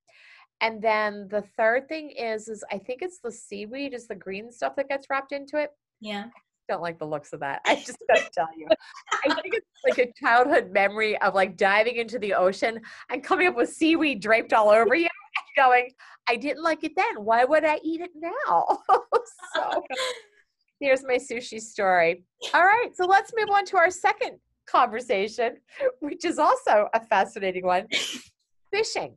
And 0.60 0.82
then 0.82 1.26
the 1.30 1.42
third 1.56 1.88
thing 1.88 2.10
is, 2.10 2.48
is 2.48 2.62
I 2.70 2.76
think 2.76 3.00
it's 3.00 3.18
the 3.18 3.32
seaweed, 3.32 3.94
is 3.94 4.06
the 4.06 4.14
green 4.14 4.52
stuff 4.52 4.76
that 4.76 4.90
gets 4.90 5.06
wrapped 5.08 5.32
into 5.32 5.56
it. 5.56 5.70
Yeah. 6.02 6.24
I 6.26 6.72
don't 6.72 6.82
like 6.82 6.98
the 6.98 7.06
looks 7.06 7.32
of 7.32 7.40
that. 7.40 7.62
I 7.64 7.76
just 7.76 7.96
gotta 8.06 8.28
tell 8.34 8.48
you. 8.54 8.68
I 9.24 9.34
think 9.40 9.54
it's 9.54 9.66
like 9.88 10.06
a 10.06 10.12
childhood 10.20 10.70
memory 10.70 11.18
of 11.22 11.34
like 11.34 11.56
diving 11.56 11.96
into 11.96 12.18
the 12.18 12.34
ocean 12.34 12.78
and 13.10 13.24
coming 13.24 13.48
up 13.48 13.56
with 13.56 13.70
seaweed 13.70 14.20
draped 14.20 14.52
all 14.52 14.68
over 14.68 14.94
you 14.94 15.08
and 15.56 15.64
going, 15.64 15.88
I 16.28 16.36
didn't 16.36 16.62
like 16.62 16.84
it 16.84 16.92
then. 16.94 17.24
Why 17.24 17.44
would 17.44 17.64
I 17.64 17.80
eat 17.82 18.02
it 18.02 18.10
now? 18.14 18.80
so 19.54 19.82
here's 20.78 21.04
my 21.04 21.16
sushi 21.16 21.58
story. 21.58 22.22
All 22.52 22.64
right, 22.64 22.90
so 22.94 23.06
let's 23.06 23.32
move 23.34 23.48
on 23.48 23.64
to 23.64 23.78
our 23.78 23.90
second 23.90 24.38
conversation, 24.70 25.56
which 26.00 26.24
is 26.24 26.38
also 26.38 26.88
a 26.94 27.00
fascinating 27.00 27.64
one 27.64 27.86
fishing. 28.72 29.16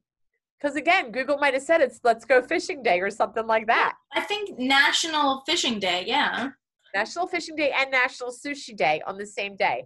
Because 0.60 0.76
again, 0.76 1.12
Google 1.12 1.38
might 1.38 1.54
have 1.54 1.64
said 1.64 1.82
it's 1.82 2.00
let's 2.04 2.26
go 2.26 2.42
fishing 2.42 2.82
day 2.84 3.00
or 3.02 3.10
something 3.10 3.46
like 3.46 3.68
that. 3.68 3.96
I 4.14 4.22
think 4.22 4.58
National 4.58 5.44
Fishing 5.46 5.80
Day, 5.80 6.06
yeah. 6.08 6.50
National 6.96 7.28
Fishing 7.28 7.56
Day 7.56 7.74
and 7.78 7.92
National 7.92 8.30
Sushi 8.32 8.76
Day 8.76 9.02
on 9.06 9.18
the 9.18 9.26
same 9.26 9.56
day. 9.58 9.86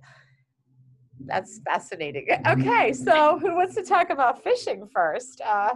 That's 1.26 1.60
fascinating. 1.66 2.28
Okay, 2.48 2.94
so 2.94 3.40
who 3.40 3.56
wants 3.56 3.76
to 3.76 3.84
talk 3.84 4.10
about 4.10 4.44
fishing 4.44 4.88
first? 4.94 5.42
Uh, 5.42 5.74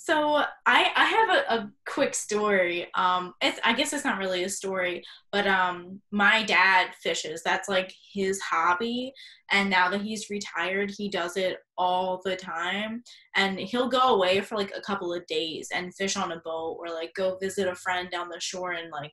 so 0.00 0.44
I 0.66 0.90
I 0.94 1.04
have 1.04 1.28
a, 1.30 1.54
a 1.54 1.72
quick 1.86 2.14
story. 2.14 2.86
Um, 2.94 3.34
it's 3.42 3.58
I 3.64 3.72
guess 3.72 3.92
it's 3.92 4.04
not 4.04 4.18
really 4.18 4.44
a 4.44 4.48
story, 4.48 5.02
but 5.32 5.46
um, 5.46 6.00
my 6.10 6.44
dad 6.44 6.94
fishes. 7.02 7.42
That's 7.44 7.68
like 7.68 7.92
his 8.12 8.40
hobby, 8.40 9.12
and 9.50 9.68
now 9.68 9.90
that 9.90 10.02
he's 10.02 10.30
retired, 10.30 10.92
he 10.96 11.08
does 11.08 11.36
it 11.36 11.58
all 11.76 12.20
the 12.24 12.36
time. 12.36 13.02
And 13.34 13.58
he'll 13.58 13.88
go 13.88 14.14
away 14.14 14.40
for 14.40 14.56
like 14.56 14.72
a 14.76 14.80
couple 14.80 15.12
of 15.12 15.26
days 15.26 15.68
and 15.74 15.94
fish 15.94 16.16
on 16.16 16.32
a 16.32 16.40
boat, 16.44 16.76
or 16.78 16.90
like 16.90 17.12
go 17.14 17.36
visit 17.38 17.66
a 17.66 17.74
friend 17.74 18.08
down 18.10 18.28
the 18.28 18.40
shore 18.40 18.72
and 18.72 18.90
like 18.92 19.12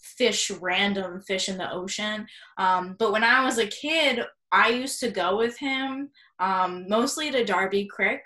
fish 0.00 0.50
random 0.50 1.20
fish 1.20 1.48
in 1.48 1.58
the 1.58 1.70
ocean. 1.72 2.26
Um, 2.56 2.94
but 2.98 3.12
when 3.12 3.24
I 3.24 3.44
was 3.44 3.58
a 3.58 3.66
kid, 3.66 4.20
I 4.52 4.68
used 4.68 5.00
to 5.00 5.10
go 5.10 5.36
with 5.36 5.58
him 5.58 6.10
um, 6.38 6.86
mostly 6.88 7.30
to 7.32 7.44
Darby 7.44 7.86
Creek 7.86 8.20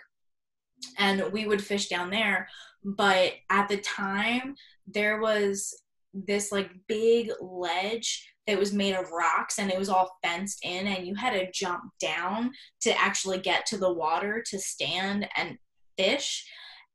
and 0.99 1.23
we 1.33 1.47
would 1.47 1.63
fish 1.63 1.89
down 1.89 2.11
there. 2.11 2.49
But 2.85 3.35
at 3.51 3.69
the 3.69 3.79
time 3.79 4.55
there 4.87 5.21
was 5.21 5.83
this 6.13 6.51
like 6.51 6.71
big 6.89 7.31
ledge 7.41 8.27
that 8.47 8.59
was 8.59 8.73
made 8.73 8.95
of 8.95 9.11
rocks 9.13 9.59
and 9.59 9.71
it 9.71 9.79
was 9.79 9.89
all 9.89 10.19
fenced 10.25 10.65
in 10.65 10.87
and 10.87 11.07
you 11.07 11.15
had 11.15 11.33
to 11.33 11.51
jump 11.53 11.83
down 12.01 12.51
to 12.81 12.99
actually 13.01 13.39
get 13.39 13.67
to 13.67 13.77
the 13.77 13.93
water 13.93 14.43
to 14.47 14.59
stand 14.59 15.29
and 15.37 15.59
fish. 15.97 16.47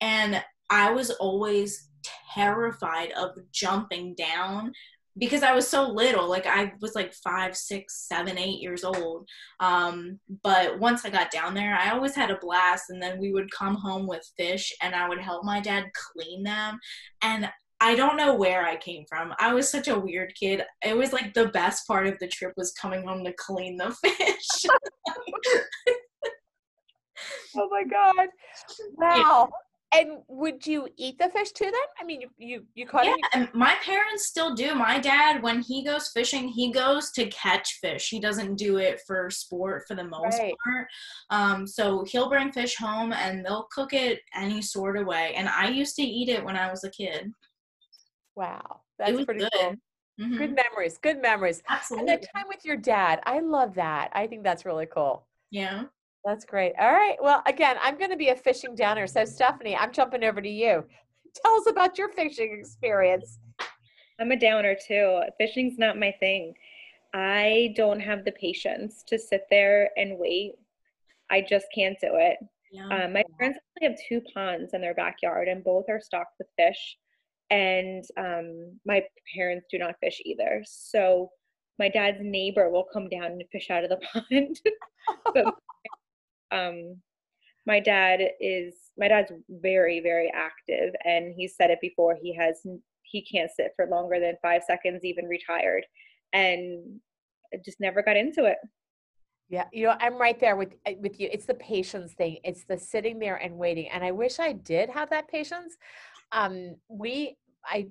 And 0.01 0.43
i 0.69 0.91
was 0.91 1.11
always 1.11 1.89
terrified 2.33 3.11
of 3.11 3.31
jumping 3.51 4.15
down 4.15 4.71
because 5.17 5.43
I 5.43 5.53
was 5.53 5.67
so 5.67 5.87
little, 5.87 6.27
like 6.29 6.45
I 6.45 6.73
was 6.81 6.93
like 6.95 7.13
five, 7.13 7.55
six, 7.55 8.07
seven, 8.07 8.37
eight 8.37 8.61
years 8.61 8.83
old. 8.83 9.27
Um, 9.59 10.19
but 10.43 10.77
once 10.79 11.05
I 11.05 11.09
got 11.09 11.31
down 11.31 11.53
there, 11.53 11.75
I 11.75 11.91
always 11.91 12.15
had 12.15 12.31
a 12.31 12.37
blast. 12.37 12.89
And 12.89 13.01
then 13.01 13.17
we 13.19 13.31
would 13.31 13.49
come 13.51 13.75
home 13.75 14.07
with 14.07 14.29
fish 14.37 14.73
and 14.81 14.93
I 14.93 15.07
would 15.07 15.19
help 15.19 15.45
my 15.45 15.61
dad 15.61 15.85
clean 15.93 16.43
them. 16.43 16.79
And 17.21 17.49
I 17.79 17.95
don't 17.95 18.17
know 18.17 18.35
where 18.35 18.65
I 18.65 18.77
came 18.77 19.05
from. 19.07 19.33
I 19.39 19.53
was 19.53 19.69
such 19.69 19.87
a 19.87 19.99
weird 19.99 20.33
kid. 20.35 20.63
It 20.83 20.97
was 20.97 21.13
like 21.13 21.33
the 21.33 21.47
best 21.47 21.87
part 21.87 22.07
of 22.07 22.17
the 22.19 22.27
trip 22.27 22.53
was 22.57 22.71
coming 22.73 23.05
home 23.05 23.23
to 23.25 23.33
clean 23.33 23.77
the 23.77 23.91
fish. 24.03 24.65
oh 27.57 27.69
my 27.69 27.83
god! 27.83 28.27
Wow. 28.97 29.49
And 29.93 30.23
would 30.27 30.67
you 30.67 30.89
eat 30.97 31.17
the 31.19 31.29
fish 31.29 31.51
too? 31.51 31.65
Then 31.65 31.73
I 31.99 32.03
mean, 32.03 32.21
you 32.21 32.29
you, 32.37 32.65
you 32.75 32.85
caught 32.85 33.05
yeah, 33.05 33.13
it. 33.13 33.25
and 33.33 33.49
my 33.53 33.75
parents 33.83 34.25
still 34.27 34.53
do. 34.53 34.75
My 34.75 34.99
dad, 34.99 35.41
when 35.41 35.61
he 35.61 35.83
goes 35.85 36.09
fishing, 36.09 36.49
he 36.49 36.71
goes 36.71 37.11
to 37.11 37.27
catch 37.27 37.79
fish. 37.81 38.09
He 38.09 38.19
doesn't 38.19 38.55
do 38.55 38.77
it 38.77 39.01
for 39.07 39.29
sport 39.29 39.83
for 39.87 39.95
the 39.95 40.03
most 40.03 40.37
Right. 40.39 40.53
part. 40.65 40.87
Um, 41.29 41.65
so 41.67 42.03
he'll 42.03 42.29
bring 42.29 42.51
fish 42.51 42.75
home 42.75 43.13
and 43.13 43.45
they'll 43.45 43.67
cook 43.71 43.93
it 43.93 44.19
any 44.33 44.61
sort 44.61 44.97
of 44.97 45.07
way. 45.07 45.33
And 45.35 45.47
I 45.47 45.69
used 45.69 45.95
to 45.97 46.03
eat 46.03 46.29
it 46.29 46.43
when 46.43 46.57
I 46.57 46.69
was 46.69 46.83
a 46.83 46.89
kid. 46.89 47.31
Wow, 48.35 48.81
that's 48.99 49.23
pretty 49.23 49.41
good. 49.41 49.51
cool. 49.53 49.75
Mhm. 50.19 50.37
Good 50.37 50.55
memories. 50.55 50.97
Good 50.97 51.21
memories. 51.21 51.61
Absolutely. 51.69 52.11
And 52.13 52.21
that 52.23 52.29
time 52.35 52.45
with 52.49 52.65
your 52.65 52.77
dad, 52.77 53.21
I 53.25 53.39
love 53.39 53.75
that. 53.75 54.11
I 54.13 54.27
think 54.27 54.43
that's 54.43 54.65
really 54.65 54.85
cool. 54.87 55.25
Yeah. 55.51 55.83
That's 56.25 56.43
great. 56.43 56.73
All 56.79 56.91
right. 56.91 57.17
Well, 57.21 57.43
again, 57.45 57.77
I'm 57.81 57.99
going 57.99 58.09
to 58.09 58.17
be 58.17 58.29
a 58.29 58.35
fishing 58.35 58.73
downer. 58.73 59.05
So, 59.05 59.25
Stephanie, 59.25 59.75
I'm 59.75 59.93
jumping 59.93 60.23
over 60.23 60.41
to 60.41 60.49
you. 60.49 60.83
Tell 61.43 61.53
us 61.53 61.67
about 61.69 61.97
your 61.97 62.09
fishing 62.09 62.57
experience. 62.59 63.37
I'm 64.19 64.31
a 64.31 64.39
downer 64.39 64.75
too. 64.87 65.21
Fishing's 65.37 65.77
not 65.77 65.99
my 65.99 66.11
thing. 66.19 66.53
I 67.13 67.73
don't 67.75 67.99
have 67.99 68.25
the 68.25 68.31
patience 68.31 69.03
to 69.07 69.19
sit 69.19 69.43
there 69.49 69.91
and 69.97 70.17
wait. 70.17 70.53
I 71.29 71.41
just 71.41 71.67
can't 71.75 71.97
do 72.01 72.11
it. 72.13 72.37
Yeah. 72.71 72.87
Um, 72.87 73.13
my 73.13 73.23
parents 73.37 73.59
actually 73.77 73.89
have 73.89 73.99
two 74.09 74.21
ponds 74.33 74.73
in 74.73 74.81
their 74.81 74.93
backyard, 74.93 75.47
and 75.47 75.63
both 75.63 75.85
are 75.89 76.01
stocked 76.01 76.35
with 76.39 76.47
fish. 76.57 76.97
And 77.51 78.03
um, 78.17 78.79
my 78.85 79.03
parents 79.35 79.67
do 79.69 79.77
not 79.77 79.95
fish 80.01 80.21
either. 80.25 80.63
So 80.65 81.29
my 81.77 81.89
dad's 81.89 82.17
neighbor 82.21 82.69
will 82.69 82.85
come 82.91 83.09
down 83.09 83.25
and 83.25 83.43
fish 83.51 83.69
out 83.69 83.83
of 83.83 83.89
the 83.89 83.99
pond. 84.13 84.59
but 85.33 85.55
um, 86.51 86.97
my 87.65 87.79
dad 87.79 88.21
is 88.39 88.75
my 88.97 89.07
dad's 89.07 89.31
very 89.49 89.99
very 89.99 90.31
active, 90.33 90.93
and 91.03 91.33
he 91.35 91.47
said 91.47 91.71
it 91.71 91.79
before. 91.81 92.17
He 92.21 92.35
has 92.35 92.61
he 93.03 93.21
can't 93.23 93.51
sit 93.51 93.71
for 93.75 93.87
longer 93.87 94.19
than 94.19 94.35
five 94.41 94.63
seconds, 94.63 95.03
even 95.03 95.25
retired, 95.25 95.85
and 96.33 96.99
just 97.63 97.79
never 97.79 98.01
got 98.01 98.17
into 98.17 98.45
it. 98.45 98.57
Yeah, 99.47 99.65
you 99.71 99.85
know, 99.85 99.95
I'm 99.99 100.17
right 100.17 100.39
there 100.39 100.55
with 100.55 100.73
uh, 100.87 100.93
with 100.99 101.19
you. 101.19 101.29
It's 101.31 101.45
the 101.45 101.53
patience 101.55 102.13
thing. 102.13 102.39
It's 102.43 102.63
the 102.63 102.77
sitting 102.77 103.19
there 103.19 103.35
and 103.35 103.55
waiting. 103.57 103.89
And 103.89 104.03
I 104.03 104.11
wish 104.11 104.39
I 104.39 104.53
did 104.53 104.89
have 104.89 105.09
that 105.11 105.27
patience. 105.27 105.75
Um, 106.31 106.75
we, 106.89 107.37
I, 107.63 107.87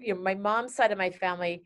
you 0.00 0.14
know, 0.14 0.20
my 0.20 0.34
mom's 0.34 0.76
side 0.76 0.92
of 0.92 0.98
my 0.98 1.10
family, 1.10 1.64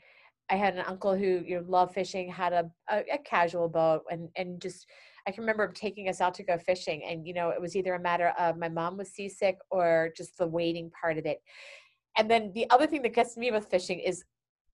I 0.48 0.56
had 0.56 0.74
an 0.74 0.84
uncle 0.86 1.14
who 1.14 1.42
you 1.44 1.56
know 1.56 1.64
loved 1.68 1.94
fishing, 1.94 2.30
had 2.30 2.54
a, 2.54 2.70
a 2.90 3.04
a 3.14 3.18
casual 3.18 3.68
boat, 3.68 4.04
and 4.10 4.30
and 4.36 4.60
just 4.60 4.86
I 5.26 5.30
can 5.30 5.42
remember 5.42 5.68
taking 5.72 6.08
us 6.08 6.20
out 6.20 6.34
to 6.34 6.42
go 6.42 6.58
fishing. 6.58 7.02
And 7.04 7.26
you 7.26 7.34
know, 7.34 7.50
it 7.50 7.60
was 7.60 7.76
either 7.76 7.94
a 7.94 8.00
matter 8.00 8.32
of 8.38 8.56
my 8.56 8.68
mom 8.68 8.96
was 8.96 9.10
seasick 9.10 9.58
or 9.70 10.10
just 10.16 10.38
the 10.38 10.46
waiting 10.46 10.90
part 10.90 11.18
of 11.18 11.26
it. 11.26 11.38
And 12.18 12.30
then 12.30 12.52
the 12.54 12.68
other 12.70 12.86
thing 12.86 13.02
that 13.02 13.14
gets 13.14 13.36
me 13.36 13.50
with 13.50 13.70
fishing 13.70 14.00
is 14.00 14.24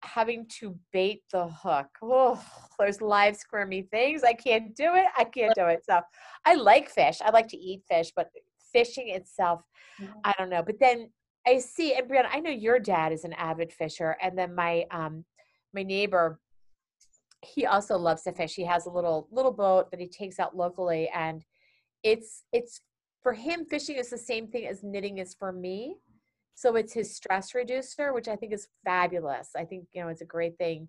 having 0.03 0.47
to 0.61 0.77
bait 0.93 1.23
the 1.33 1.49
hook. 1.49 1.89
Oh, 2.03 2.43
those 2.79 3.01
live 3.01 3.37
squirmy 3.37 3.83
things. 3.83 4.23
I 4.25 4.33
can't 4.33 4.75
do 4.75 4.95
it. 4.95 5.07
I 5.17 5.25
can't 5.25 5.55
do 5.55 5.67
it. 5.67 5.85
So 5.89 6.01
I 6.45 6.55
like 6.55 6.89
fish. 6.89 7.19
I 7.25 7.31
like 7.31 7.49
to 7.49 7.57
eat 7.57 7.83
fish, 7.89 8.13
but 8.15 8.31
fishing 8.73 9.09
itself, 9.09 9.63
I 10.25 10.33
don't 10.39 10.51
know. 10.51 10.63
But 10.63 10.79
then 10.79 11.11
I 11.47 11.59
see, 11.59 11.95
and 11.95 12.09
Brianna, 12.09 12.29
I 12.31 12.41
know 12.41 12.51
your 12.51 12.79
dad 12.79 13.13
is 13.13 13.25
an 13.25 13.33
avid 13.35 13.73
fisher, 13.73 14.17
and 14.21 14.37
then 14.37 14.55
my 14.55 14.85
um 14.91 15.25
my 15.75 15.83
neighbor, 15.83 16.41
he 17.55 17.67
also 17.67 17.97
loves 17.97 18.23
to 18.23 18.33
fish. 18.33 18.55
He 18.55 18.65
has 18.65 18.87
a 18.87 18.91
little 18.91 19.29
little 19.31 19.53
boat 19.53 19.91
that 19.91 20.01
he 20.01 20.09
takes 20.09 20.39
out 20.39 20.57
locally, 20.57 21.09
and 21.15 21.43
it's 22.03 22.45
it's 22.53 22.81
for 23.23 23.33
him 23.33 23.65
fishing 23.65 23.97
is 23.97 24.11
the 24.11 24.19
same 24.19 24.49
thing 24.49 24.67
as 24.67 24.83
knitting 24.83 25.19
is 25.19 25.35
for 25.35 25.53
me. 25.53 25.97
So 26.55 26.77
it's 26.77 26.93
his 26.95 27.15
stress 27.15 27.55
reducer, 27.55 28.13
which 28.15 28.29
I 28.29 28.37
think 28.37 28.53
is 28.53 28.69
fabulous. 28.85 29.51
I 29.57 29.65
think 29.65 29.85
you 29.93 30.03
know 30.03 30.09
it's 30.09 30.23
a 30.23 30.27
great 30.27 30.57
thing. 30.59 30.89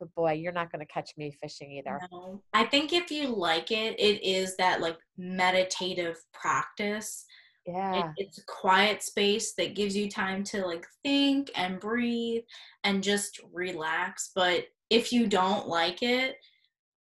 But 0.00 0.14
boy, 0.14 0.32
you're 0.34 0.52
not 0.52 0.70
going 0.70 0.78
to 0.86 0.92
catch 0.92 1.10
me 1.16 1.32
fishing 1.42 1.72
either. 1.72 1.98
No. 2.12 2.40
I 2.54 2.64
think 2.64 2.92
if 2.92 3.10
you 3.10 3.26
like 3.26 3.72
it, 3.72 3.98
it 3.98 4.22
is 4.22 4.56
that 4.56 4.80
like 4.80 4.96
meditative 5.16 6.18
practice. 6.32 7.24
It- 7.66 7.72
Yeah. 7.72 8.12
it's 8.16 8.38
a 8.38 8.44
quiet 8.46 9.02
space 9.02 9.54
that 9.54 9.74
gives 9.74 9.96
you 9.96 10.08
time 10.08 10.44
to 10.44 10.64
like 10.64 10.86
think 11.02 11.50
and 11.56 11.80
breathe 11.80 12.44
and 12.84 13.02
just 13.02 13.40
relax. 13.52 14.30
But 14.34 14.66
if 14.90 15.12
you 15.12 15.26
don't 15.26 15.68
like 15.68 16.02
it 16.02 16.36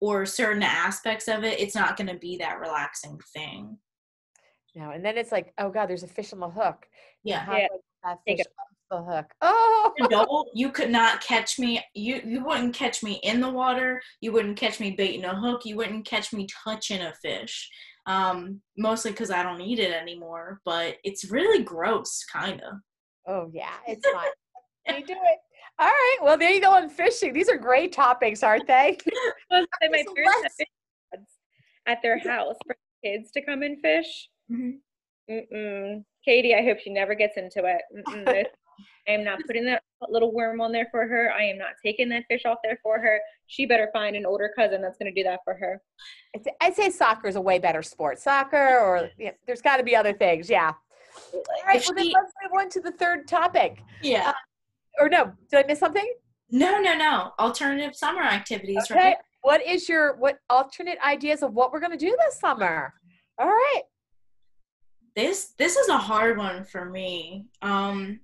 or 0.01 0.25
certain 0.25 0.63
aspects 0.63 1.27
of 1.27 1.43
it, 1.43 1.59
it's 1.59 1.75
not 1.75 1.97
going 1.97 2.07
to 2.07 2.17
be 2.17 2.37
that 2.37 2.59
relaxing 2.59 3.19
thing. 3.33 3.77
No, 4.75 4.91
and 4.91 5.03
then 5.03 5.17
it's 5.17 5.31
like, 5.31 5.53
oh 5.57 5.69
god, 5.71 5.87
there's 5.87 6.03
a 6.03 6.07
fish 6.07 6.33
on 6.33 6.39
the 6.39 6.49
hook. 6.49 6.85
Yeah. 7.23 7.45
Yeah. 7.51 7.67
That 8.03 8.19
fish 8.27 8.39
it. 8.41 8.47
off 8.59 8.67
the 8.91 9.11
hook. 9.11 9.25
Oh, 9.41 9.93
adult, 10.03 10.49
you 10.53 10.69
could 10.69 10.91
not 10.91 11.21
catch 11.21 11.57
me. 11.57 11.83
You 11.95 12.21
you 12.25 12.43
wouldn't 12.43 12.75
catch 12.75 13.01
me 13.01 13.19
in 13.23 13.41
the 13.41 13.49
water. 13.49 14.01
You 14.21 14.31
wouldn't 14.31 14.57
catch 14.57 14.79
me 14.79 14.91
baiting 14.91 15.25
a 15.25 15.35
hook. 15.35 15.65
You 15.65 15.77
wouldn't 15.77 16.05
catch 16.05 16.33
me 16.33 16.45
touching 16.63 17.01
a 17.01 17.13
fish. 17.21 17.69
Um, 18.05 18.61
mostly 18.77 19.11
because 19.11 19.31
I 19.31 19.43
don't 19.43 19.61
eat 19.61 19.79
it 19.79 19.91
anymore. 19.91 20.61
But 20.65 20.97
it's 21.03 21.31
really 21.31 21.63
gross, 21.63 22.23
kind 22.31 22.61
of. 22.61 22.73
oh 23.27 23.49
yeah, 23.53 23.73
it's 23.87 24.05
fine. 24.07 24.99
you 24.99 25.05
do 25.05 25.13
it. 25.13 25.39
All 25.79 25.85
right. 25.87 26.17
Well, 26.21 26.37
there 26.37 26.49
you 26.49 26.61
go 26.61 26.71
on 26.71 26.89
fishing. 26.89 27.33
These 27.33 27.49
are 27.49 27.57
great 27.57 27.91
topics, 27.93 28.41
aren't 28.43 28.67
they? 28.67 28.97
Well, 29.51 29.65
and 29.81 29.91
my 29.91 30.03
parents 30.15 30.33
have 30.33 30.41
let's- 30.43 30.55
fish 30.55 30.67
pods 31.13 31.27
at 31.87 31.99
their 32.01 32.17
house 32.19 32.55
for 32.65 32.75
kids 33.03 33.31
to 33.31 33.41
come 33.45 33.61
and 33.61 33.79
fish. 33.79 34.29
Mhm. 34.51 34.79
Mm-mm. 35.29 36.03
Katie, 36.25 36.55
I 36.55 36.63
hope 36.63 36.79
she 36.79 36.89
never 36.89 37.15
gets 37.15 37.37
into 37.37 37.63
it. 37.65 38.47
I 39.07 39.11
am 39.11 39.23
not 39.23 39.39
putting 39.47 39.65
that 39.65 39.83
little 40.09 40.33
worm 40.33 40.59
on 40.61 40.71
there 40.73 40.87
for 40.91 41.07
her. 41.07 41.31
I 41.31 41.43
am 41.43 41.57
not 41.57 41.71
taking 41.83 42.09
that 42.09 42.23
fish 42.29 42.43
off 42.45 42.57
there 42.63 42.77
for 42.83 42.99
her. 42.99 43.19
She 43.47 43.65
better 43.65 43.89
find 43.93 44.15
an 44.15 44.25
older 44.25 44.51
cousin 44.55 44.81
that's 44.81 44.97
going 44.97 45.13
to 45.13 45.17
do 45.19 45.23
that 45.27 45.39
for 45.45 45.53
her. 45.55 45.81
I'd 46.61 46.75
say- 46.75 46.89
soccer 46.89 47.27
is 47.27 47.35
a 47.37 47.41
way 47.41 47.57
better 47.59 47.81
sport. 47.81 48.19
Soccer, 48.19 48.79
or 48.79 49.09
yeah, 49.17 49.31
there's 49.45 49.61
got 49.61 49.77
to 49.77 49.83
be 49.83 49.95
other 49.95 50.13
things. 50.13 50.49
Yeah. 50.49 50.73
All 51.33 51.43
right. 51.65 51.81
Well, 51.85 51.95
then 51.95 52.05
she- 52.05 52.13
let's 52.13 52.33
move 52.43 52.59
on 52.59 52.69
to 52.69 52.81
the 52.81 52.91
third 52.91 53.27
topic. 53.27 53.81
Yeah. 54.01 54.33
Or 54.99 55.09
no, 55.09 55.33
did 55.51 55.63
I 55.63 55.67
miss 55.67 55.79
something? 55.79 56.11
No, 56.49 56.79
no, 56.79 56.95
no. 56.95 57.31
Alternative 57.39 57.95
summer 57.95 58.21
activities, 58.21 58.87
Okay. 58.89 58.99
right? 58.99 59.17
What 59.41 59.65
is 59.65 59.87
your 59.87 60.15
what 60.17 60.39
alternate 60.49 60.97
ideas 61.05 61.43
of 61.43 61.53
what 61.53 61.71
we're 61.71 61.79
going 61.79 61.91
to 61.91 61.97
do 61.97 62.15
this 62.25 62.39
summer? 62.39 62.93
All 63.39 63.47
right. 63.47 63.81
This 65.15 65.53
this 65.57 65.75
is 65.77 65.89
a 65.89 65.97
hard 65.97 66.37
one 66.37 66.63
for 66.63 66.85
me. 66.85 67.45
Um 67.61 68.19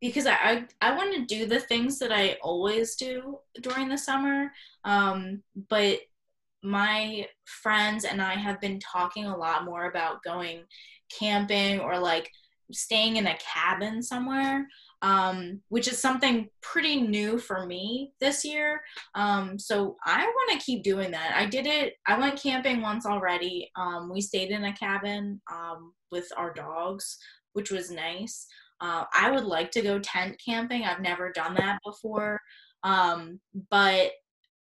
because 0.00 0.26
I 0.26 0.34
I, 0.34 0.66
I 0.80 0.96
want 0.96 1.14
to 1.14 1.24
do 1.24 1.46
the 1.46 1.60
things 1.60 1.98
that 2.00 2.12
I 2.12 2.36
always 2.42 2.96
do 2.96 3.38
during 3.60 3.88
the 3.88 3.98
summer. 3.98 4.52
Um 4.84 5.42
but 5.70 6.00
my 6.62 7.26
friends 7.44 8.04
and 8.04 8.20
I 8.22 8.34
have 8.34 8.60
been 8.60 8.78
talking 8.80 9.26
a 9.26 9.36
lot 9.36 9.64
more 9.64 9.86
about 9.88 10.22
going 10.22 10.64
camping 11.10 11.80
or 11.80 11.98
like 11.98 12.30
staying 12.72 13.16
in 13.16 13.26
a 13.26 13.36
cabin 13.38 14.02
somewhere, 14.02 14.66
um, 15.02 15.60
which 15.68 15.88
is 15.88 15.98
something 16.00 16.48
pretty 16.62 17.00
new 17.00 17.38
for 17.38 17.66
me 17.66 18.12
this 18.20 18.44
year. 18.44 18.80
Um, 19.14 19.58
so 19.58 19.96
I 20.06 20.24
want 20.24 20.52
to 20.60 20.64
keep 20.64 20.84
doing 20.84 21.10
that. 21.10 21.34
I 21.36 21.46
did 21.46 21.66
it, 21.66 21.94
I 22.06 22.18
went 22.18 22.40
camping 22.40 22.80
once 22.80 23.04
already. 23.04 23.70
Um, 23.76 24.10
we 24.12 24.20
stayed 24.20 24.50
in 24.50 24.64
a 24.64 24.72
cabin 24.72 25.40
um, 25.52 25.92
with 26.10 26.28
our 26.36 26.54
dogs, 26.54 27.18
which 27.52 27.70
was 27.70 27.90
nice. 27.90 28.46
Uh, 28.80 29.04
I 29.14 29.30
would 29.30 29.44
like 29.44 29.70
to 29.72 29.82
go 29.82 29.98
tent 29.98 30.40
camping. 30.44 30.84
I've 30.84 31.00
never 31.00 31.30
done 31.32 31.54
that 31.54 31.78
before. 31.84 32.40
Um, 32.84 33.40
but 33.70 34.12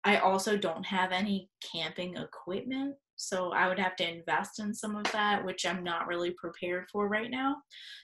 I 0.04 0.18
also 0.18 0.56
don't 0.56 0.86
have 0.86 1.12
any 1.12 1.50
camping 1.72 2.16
equipment, 2.16 2.94
so 3.18 3.52
I 3.52 3.68
would 3.68 3.80
have 3.80 3.96
to 3.96 4.08
invest 4.08 4.60
in 4.60 4.72
some 4.72 4.94
of 4.94 5.10
that, 5.10 5.44
which 5.44 5.66
I'm 5.66 5.82
not 5.82 6.06
really 6.06 6.30
prepared 6.30 6.86
for 6.90 7.08
right 7.08 7.30
now. 7.30 7.56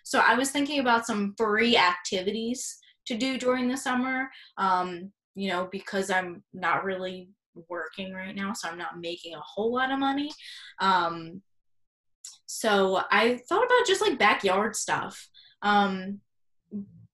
So 0.02 0.18
I 0.18 0.34
was 0.34 0.50
thinking 0.50 0.80
about 0.80 1.06
some 1.06 1.34
free 1.38 1.76
activities 1.76 2.76
to 3.06 3.16
do 3.16 3.38
during 3.38 3.68
the 3.68 3.76
summer, 3.76 4.28
um, 4.58 5.12
you 5.36 5.48
know, 5.48 5.68
because 5.70 6.10
I'm 6.10 6.42
not 6.52 6.84
really 6.84 7.28
working 7.68 8.12
right 8.12 8.34
now, 8.34 8.52
so 8.52 8.68
I'm 8.68 8.76
not 8.76 8.98
making 8.98 9.36
a 9.36 9.40
whole 9.40 9.72
lot 9.72 9.92
of 9.92 10.00
money. 10.00 10.32
Um, 10.80 11.42
so 12.46 13.00
I 13.12 13.38
thought 13.48 13.64
about 13.64 13.86
just 13.86 14.00
like 14.00 14.18
backyard 14.18 14.74
stuff. 14.74 15.28
Um, 15.62 16.20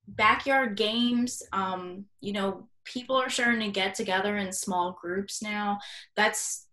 backyard 0.08 0.74
games, 0.74 1.42
um, 1.52 2.06
you 2.22 2.32
know, 2.32 2.66
people 2.84 3.16
are 3.16 3.28
starting 3.28 3.60
to 3.60 3.70
get 3.70 3.94
together 3.94 4.38
in 4.38 4.52
small 4.52 4.96
groups 5.00 5.42
now. 5.42 5.78
That's 6.16 6.66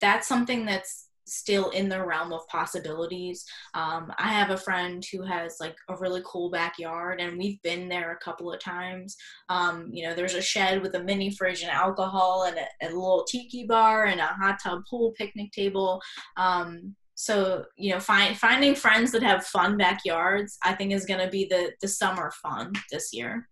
that's 0.00 0.28
something 0.28 0.64
that's 0.64 1.08
still 1.24 1.70
in 1.70 1.88
the 1.88 2.04
realm 2.04 2.32
of 2.32 2.46
possibilities. 2.48 3.44
Um, 3.74 4.12
I 4.18 4.28
have 4.28 4.50
a 4.50 4.56
friend 4.56 5.04
who 5.12 5.22
has 5.22 5.56
like 5.60 5.76
a 5.88 5.96
really 5.96 6.22
cool 6.26 6.50
backyard, 6.50 7.20
and 7.20 7.38
we've 7.38 7.60
been 7.62 7.88
there 7.88 8.12
a 8.12 8.24
couple 8.24 8.52
of 8.52 8.60
times. 8.60 9.16
Um, 9.48 9.88
you 9.92 10.04
know, 10.04 10.14
there's 10.14 10.34
a 10.34 10.42
shed 10.42 10.82
with 10.82 10.94
a 10.94 11.02
mini 11.02 11.30
fridge 11.30 11.62
and 11.62 11.70
alcohol, 11.70 12.44
and 12.44 12.58
a, 12.58 12.86
a 12.86 12.88
little 12.88 13.24
tiki 13.24 13.66
bar, 13.66 14.06
and 14.06 14.20
a 14.20 14.26
hot 14.26 14.58
tub 14.62 14.82
pool 14.88 15.12
picnic 15.16 15.52
table. 15.52 16.00
Um, 16.36 16.96
so 17.14 17.64
you 17.76 17.92
know, 17.92 18.00
find, 18.00 18.36
finding 18.36 18.74
friends 18.74 19.12
that 19.12 19.22
have 19.22 19.46
fun 19.46 19.76
backyards, 19.76 20.58
I 20.64 20.74
think, 20.74 20.92
is 20.92 21.06
going 21.06 21.20
to 21.20 21.30
be 21.30 21.46
the 21.46 21.72
the 21.80 21.88
summer 21.88 22.32
fun 22.42 22.72
this 22.90 23.12
year. 23.12 23.48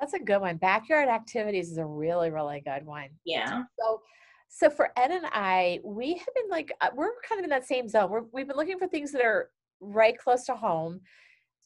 That's 0.00 0.12
a 0.12 0.18
good 0.18 0.40
one. 0.40 0.58
Backyard 0.58 1.08
activities 1.08 1.70
is 1.70 1.78
a 1.78 1.86
really, 1.86 2.30
really 2.30 2.60
good 2.60 2.84
one. 2.84 3.08
Yeah. 3.24 3.62
So 3.78 4.02
so 4.48 4.70
for 4.70 4.90
Ed 4.96 5.10
and 5.10 5.26
I, 5.26 5.80
we 5.84 6.14
have 6.14 6.34
been 6.34 6.48
like 6.50 6.72
uh, 6.80 6.88
we're 6.94 7.10
kind 7.28 7.38
of 7.38 7.44
in 7.44 7.50
that 7.50 7.66
same 7.66 7.88
zone. 7.88 8.10
We're, 8.10 8.22
we've 8.32 8.46
been 8.46 8.56
looking 8.56 8.78
for 8.78 8.86
things 8.86 9.12
that 9.12 9.22
are 9.22 9.50
right 9.80 10.16
close 10.16 10.44
to 10.44 10.54
home, 10.54 11.00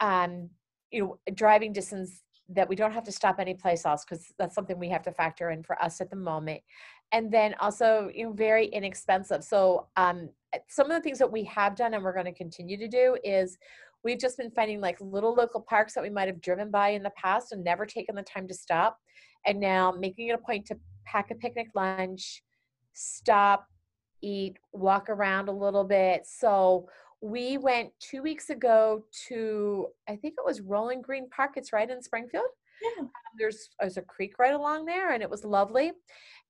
um, 0.01 0.51
you 0.91 1.03
know, 1.03 1.19
driving 1.35 1.73
distance 1.73 2.23
that 2.49 2.69
we 2.69 2.75
don't 2.75 2.93
have 2.93 3.05
to 3.05 3.13
stop 3.13 3.37
any 3.39 3.55
place 3.55 3.87
else 3.87 4.05
because 4.05 4.33
that's 4.39 4.55
something 4.55 4.79
we 4.79 4.89
have 4.89 5.03
to 5.03 5.13
factor 5.13 5.51
in 5.51 5.63
for 5.63 5.81
us 5.83 6.01
at 6.01 6.11
the 6.11 6.17
moment. 6.17 6.61
And 7.13 7.31
then 7.33 7.55
also, 7.61 8.11
you 8.13 8.25
know, 8.25 8.33
very 8.33 8.67
inexpensive. 8.67 9.45
So 9.45 9.87
um, 9.97 10.29
uh, 10.55 10.59
some 10.69 10.91
of 10.91 10.97
the 10.97 11.03
things 11.03 11.19
that 11.19 11.31
we 11.31 11.45
have 11.45 11.77
done 11.77 11.95
and 11.95 12.03
we're 12.03 12.13
going 12.13 12.25
to 12.27 12.33
continue 12.33 12.77
to 12.77 12.89
do 12.89 13.17
is 13.25 13.57
we've 14.03 14.19
just 14.19 14.37
been 14.37 14.51
finding 14.51 14.81
like 14.81 14.97
little 15.01 15.35
local 15.35 15.61
parks 15.61 15.95
that 15.95 16.03
we 16.03 16.11
might 16.11 16.29
have 16.29 16.41
driven 16.41 16.71
by 16.71 16.91
in 16.91 17.03
the 17.03 17.11
past 17.11 17.53
and 17.53 17.63
never 17.63 17.87
taken 17.87 18.15
the 18.15 18.23
time 18.23 18.49
to 18.49 18.55
stop. 18.55 18.99
And 19.47 19.61
now 19.61 19.93
making 19.93 20.29
it 20.29 20.35
a 20.35 20.39
point 20.39 20.67
to 20.67 20.79
pack 21.07 21.31
a 21.31 21.35
picnic 21.35 21.69
lunch, 21.75 22.43
stop, 23.01 23.67
eat, 24.23 24.59
walk 24.73 25.09
around 25.09 25.49
a 25.49 25.53
little 25.53 25.85
bit. 25.85 26.27
So 26.27 26.89
we 27.23 27.59
went 27.59 27.91
two 27.99 28.23
weeks 28.23 28.51
ago 28.51 29.05
to, 29.29 29.89
I 30.09 30.17
think 30.17 30.35
it 30.39 30.45
was 30.45 30.61
Rolling 30.61 31.03
Green 31.03 31.29
Park. 31.31 31.53
It's 31.57 31.73
right 31.73 31.89
in 31.89 32.03
Springfield. 32.03 32.45
Yeah. 32.83 33.03
Um, 33.03 33.11
there's 33.39 33.69
there's 33.79 33.99
a 33.99 34.03
creek 34.03 34.39
right 34.39 34.55
along 34.55 34.87
there, 34.87 35.13
and 35.13 35.23
it 35.23 35.29
was 35.29 35.45
lovely. 35.45 35.93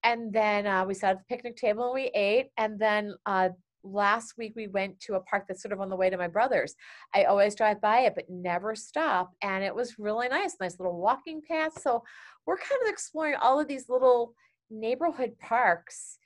And 0.05 0.33
then 0.33 0.67
uh, 0.67 0.85
we 0.85 0.95
sat 0.95 1.11
at 1.11 1.19
the 1.19 1.35
picnic 1.35 1.57
table 1.57 1.87
and 1.87 1.95
we 1.95 2.11
ate. 2.15 2.51
And 2.57 2.79
then 2.79 3.15
uh, 3.27 3.51
last 3.83 4.35
week 4.39 4.55
we 4.57 4.69
went 4.69 4.99
to 5.01 5.15
a 5.15 5.21
park 5.21 5.45
that's 5.47 5.63
sort 5.63 5.73
of 5.73 5.81
on 5.81 5.91
the 5.91 5.97
way 5.97 6.09
to 6.09 6.17
my 6.17 6.29
brother's. 6.29 6.75
I 7.15 7.25
always 7.25 7.55
drive 7.55 7.81
by 7.81 8.01
it, 8.01 8.15
but 8.15 8.31
never 8.31 8.75
stop. 8.75 9.33
And 9.43 9.65
it 9.65 9.75
was 9.75 9.99
really 9.99 10.29
nice, 10.29 10.57
nice 10.61 10.79
little 10.79 10.99
walking 10.99 11.43
path. 11.47 11.81
So 11.81 12.03
we're 12.47 12.57
kind 12.57 12.81
of 12.83 12.89
exploring 12.89 13.35
all 13.41 13.61
of 13.61 13.69
these 13.69 13.89
little 13.89 14.35
neighborhood 14.71 15.33
parks 15.41 16.20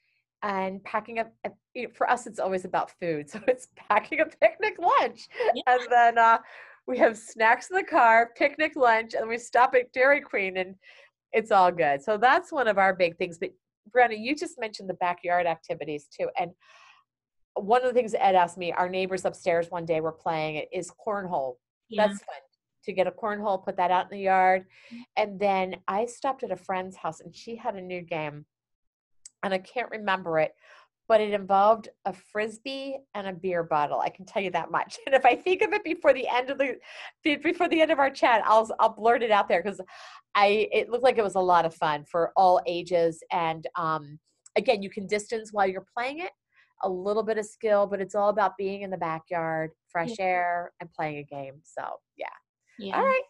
and 0.45 0.85
packing 0.85 1.19
up 1.19 1.33
for 1.95 2.09
us 2.09 2.27
it's 2.27 2.39
always 2.39 2.65
about 2.65 2.93
food 3.01 3.29
so 3.31 3.41
it's 3.49 3.69
packing 3.75 4.21
a 4.21 4.27
picnic 4.27 4.77
lunch 4.79 5.29
yeah. 5.55 5.63
and 5.67 5.81
then 5.91 6.19
uh, 6.19 6.39
we 6.87 6.99
have 6.99 7.17
snacks 7.17 7.71
in 7.71 7.77
the 7.77 7.83
car 7.83 8.31
picnic 8.37 8.77
lunch 8.77 9.15
and 9.15 9.29
we 9.29 9.39
stop 9.39 9.75
at 9.75 9.93
dairy 9.93 10.21
queen 10.21 10.59
and 10.59 10.77
it's 11.33 11.51
all 11.51 11.73
good 11.73 12.03
so 12.03 12.17
that's 12.17 12.53
one 12.53 12.69
of 12.69 12.79
our 12.79 12.95
big 12.95 13.17
things 13.17 13.39
but 13.39 13.51
Brianna, 13.95 14.17
you 14.19 14.35
just 14.35 14.59
mentioned 14.59 14.89
the 14.89 14.95
backyard 14.95 15.47
activities 15.47 16.07
too 16.15 16.29
and 16.39 16.53
one 17.55 17.83
of 17.83 17.89
the 17.89 17.95
things 17.95 18.15
ed 18.15 18.35
asked 18.35 18.59
me 18.59 18.73
our 18.73 18.89
neighbors 18.89 19.25
upstairs 19.25 19.71
one 19.71 19.85
day 19.85 20.01
were 20.01 20.13
playing 20.13 20.57
it 20.57 20.69
is 20.73 20.93
cornhole 21.05 21.55
yeah. 21.89 22.07
that's 22.07 22.19
fun 22.21 22.37
to 22.85 22.93
get 22.93 23.07
a 23.07 23.11
cornhole 23.11 23.65
put 23.65 23.77
that 23.77 23.91
out 23.91 24.11
in 24.11 24.19
the 24.19 24.25
yard 24.25 24.67
mm. 24.93 24.99
and 25.17 25.41
then 25.41 25.77
i 25.89 26.05
stopped 26.05 26.43
at 26.43 26.51
a 26.51 26.57
friend's 26.57 26.97
house 26.97 27.21
and 27.21 27.35
she 27.35 27.57
had 27.57 27.77
a 27.77 27.81
new 27.81 28.03
game 28.03 28.45
and 29.45 29.55
I 29.55 29.59
can't 29.59 29.91
remember 29.91 30.39
it, 30.39 30.53
but 31.07 31.21
it 31.21 31.33
involved 31.33 31.89
a 32.07 32.13
frisbee 32.13 32.97
and 33.15 33.27
a 33.27 33.33
beer 33.33 33.63
bottle. 33.63 34.01
I 34.01 34.09
can 34.09 34.25
tell 34.25 34.43
you 34.43 34.51
that 34.53 34.71
much. 34.71 34.97
And 35.07 35.15
if 35.15 35.25
I 35.25 35.37
think 35.37 35.63
of 35.63 35.73
it 35.73 35.85
before 35.85 36.15
the 36.15 36.27
end 36.27 36.51
of 36.51 36.59
the 36.59 36.77
before 37.23 37.69
the 37.69 37.81
end 37.81 37.91
of 37.91 37.99
our 37.99 38.11
chat, 38.11 38.43
I'll 38.47 38.69
I'll 38.81 38.95
blurt 38.95 39.23
it 39.23 39.31
out 39.31 39.49
there 39.49 39.63
because 39.63 39.81
I 40.35 40.69
it 40.73 40.89
looked 40.89 41.05
like 41.05 41.19
it 41.19 41.25
was 41.25 41.37
a 41.37 41.41
lot 41.41 41.67
of 41.67 41.75
fun 41.75 42.04
for 42.11 42.33
all 42.37 42.61
ages. 42.67 43.23
And 43.30 43.67
um, 43.76 44.19
again, 44.57 44.83
you 44.83 44.91
can 44.91 45.07
distance 45.07 45.52
while 45.52 45.67
you're 45.67 45.87
playing 45.97 46.21
it, 46.21 46.33
a 46.83 46.89
little 46.89 47.23
bit 47.23 47.39
of 47.39 47.45
skill, 47.45 47.87
but 47.87 48.00
it's 48.00 48.15
all 48.15 48.30
about 48.30 48.57
being 48.57 48.83
in 48.83 48.91
the 48.91 48.97
backyard, 48.97 49.71
fresh 49.89 50.19
yeah. 50.19 50.25
air, 50.25 50.73
and 50.80 50.91
playing 50.93 51.19
a 51.19 51.25
game. 51.25 51.61
So 51.63 51.83
yeah. 52.17 52.26
yeah. 52.78 52.97
All 52.97 53.04
right. 53.04 53.23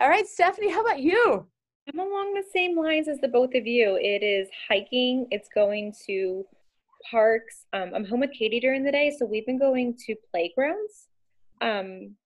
All 0.00 0.08
right, 0.08 0.26
Stephanie, 0.26 0.72
how 0.72 0.80
about 0.80 1.00
you? 1.00 1.46
I'm 1.86 1.98
along 1.98 2.32
the 2.32 2.44
same 2.50 2.78
lines 2.78 3.08
as 3.08 3.20
the 3.20 3.28
both 3.28 3.54
of 3.54 3.66
you. 3.66 3.98
It 4.00 4.22
is 4.22 4.48
hiking, 4.68 5.26
it's 5.30 5.48
going 5.54 5.92
to 6.06 6.46
parks. 7.10 7.66
Um, 7.74 7.90
I'm 7.94 8.06
home 8.06 8.20
with 8.20 8.32
Katie 8.32 8.60
during 8.60 8.84
the 8.84 8.92
day, 8.92 9.14
so 9.18 9.26
we've 9.26 9.44
been 9.44 9.58
going 9.58 9.94
to 10.06 10.14
playgrounds. 10.30 11.08
Um, 11.60 12.16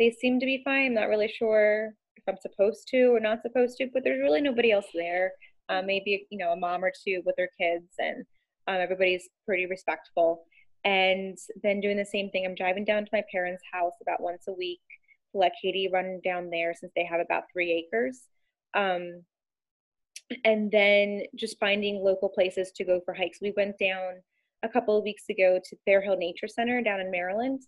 they 0.00 0.10
seem 0.10 0.40
to 0.40 0.46
be 0.46 0.62
fine. 0.64 0.86
I'm 0.86 0.94
not 0.94 1.08
really 1.08 1.28
sure 1.28 1.94
if 2.16 2.24
I'm 2.28 2.38
supposed 2.40 2.88
to 2.88 3.14
or 3.14 3.20
not 3.20 3.42
supposed 3.42 3.76
to, 3.78 3.88
but 3.92 4.02
there's 4.02 4.20
really 4.20 4.40
nobody 4.40 4.72
else 4.72 4.86
there. 4.92 5.30
Uh, 5.68 5.82
maybe 5.84 6.26
you 6.30 6.38
know 6.38 6.50
a 6.50 6.56
mom 6.56 6.84
or 6.84 6.90
two 6.90 7.22
with 7.24 7.36
their 7.36 7.50
kids, 7.60 7.92
and 7.98 8.24
um, 8.66 8.76
everybody's 8.76 9.28
pretty 9.46 9.66
respectful. 9.66 10.44
And 10.84 11.38
then 11.62 11.80
doing 11.80 11.98
the 11.98 12.04
same 12.04 12.30
thing. 12.30 12.46
I'm 12.46 12.54
driving 12.56 12.84
down 12.84 13.04
to 13.04 13.10
my 13.12 13.22
parents' 13.30 13.62
house 13.72 13.94
about 14.02 14.22
once 14.22 14.44
a 14.48 14.52
week 14.52 14.80
to 15.32 15.38
let 15.38 15.52
Katie 15.62 15.90
run 15.92 16.20
down 16.24 16.50
there 16.50 16.74
since 16.74 16.92
they 16.96 17.04
have 17.04 17.20
about 17.20 17.44
three 17.52 17.72
acres. 17.72 18.22
Um, 18.78 19.24
and 20.44 20.70
then 20.70 21.22
just 21.36 21.58
finding 21.58 21.96
local 21.96 22.28
places 22.28 22.70
to 22.76 22.84
go 22.84 23.00
for 23.04 23.14
hikes. 23.14 23.38
We 23.40 23.52
went 23.56 23.78
down 23.78 24.22
a 24.62 24.68
couple 24.68 24.96
of 24.96 25.04
weeks 25.04 25.24
ago 25.30 25.58
to 25.64 25.76
Fairhill 25.86 26.18
Nature 26.18 26.48
Center 26.48 26.82
down 26.82 27.00
in 27.00 27.10
Maryland, 27.10 27.62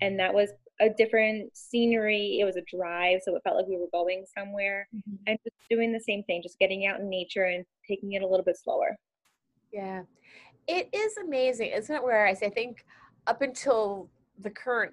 and 0.00 0.18
that 0.18 0.32
was 0.32 0.50
a 0.80 0.88
different 0.88 1.56
scenery. 1.56 2.38
It 2.40 2.44
was 2.44 2.56
a 2.56 2.62
drive, 2.74 3.20
so 3.22 3.36
it 3.36 3.42
felt 3.44 3.56
like 3.56 3.66
we 3.66 3.78
were 3.78 3.88
going 3.92 4.24
somewhere, 4.36 4.88
mm-hmm. 4.94 5.16
and 5.26 5.38
just 5.44 5.56
doing 5.70 5.92
the 5.92 6.00
same 6.00 6.22
thing, 6.24 6.42
just 6.42 6.58
getting 6.58 6.86
out 6.86 7.00
in 7.00 7.08
nature 7.08 7.44
and 7.44 7.64
taking 7.86 8.12
it 8.12 8.22
a 8.22 8.26
little 8.26 8.44
bit 8.44 8.56
slower. 8.56 8.96
Yeah, 9.72 10.02
it 10.66 10.88
is 10.92 11.16
amazing, 11.18 11.70
isn't 11.70 11.94
it? 11.94 12.02
Whereas 12.02 12.42
I 12.42 12.50
think 12.50 12.84
up 13.26 13.42
until 13.42 14.08
the 14.40 14.50
current 14.50 14.92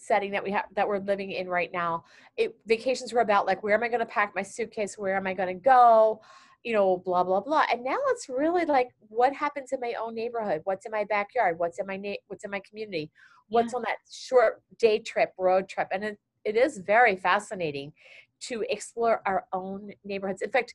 setting 0.00 0.32
that 0.32 0.42
we 0.42 0.50
have 0.50 0.64
that 0.74 0.88
we're 0.88 0.98
living 0.98 1.30
in 1.30 1.48
right 1.48 1.70
now. 1.72 2.04
It 2.36 2.56
vacations 2.66 3.12
were 3.12 3.20
about 3.20 3.46
like 3.46 3.62
where 3.62 3.74
am 3.74 3.82
i 3.82 3.88
going 3.88 4.00
to 4.00 4.06
pack 4.06 4.32
my 4.34 4.42
suitcase? 4.42 4.96
Where 4.96 5.16
am 5.16 5.26
i 5.26 5.34
going 5.34 5.54
to 5.54 5.62
go? 5.62 6.20
You 6.64 6.72
know 6.74 6.96
blah 7.04 7.22
blah 7.22 7.40
blah. 7.40 7.64
And 7.70 7.84
now 7.84 7.98
it's 8.08 8.28
really 8.28 8.64
like 8.64 8.88
what 9.08 9.34
happens 9.34 9.72
in 9.72 9.80
my 9.80 9.94
own 10.00 10.14
neighborhood? 10.14 10.62
What's 10.64 10.86
in 10.86 10.92
my 10.92 11.04
backyard? 11.04 11.58
What's 11.58 11.78
in 11.78 11.86
my 11.86 11.96
na- 11.96 12.14
what's 12.28 12.44
in 12.44 12.50
my 12.50 12.62
community? 12.68 13.10
What's 13.48 13.72
yeah. 13.72 13.78
on 13.78 13.82
that 13.82 13.98
short 14.10 14.62
day 14.78 14.98
trip 14.98 15.32
road 15.38 15.68
trip? 15.68 15.88
And 15.92 16.04
it, 16.04 16.18
it 16.44 16.56
is 16.56 16.78
very 16.78 17.16
fascinating 17.16 17.92
to 18.40 18.64
explore 18.70 19.20
our 19.26 19.44
own 19.52 19.90
neighborhoods. 20.04 20.42
In 20.42 20.50
fact 20.50 20.74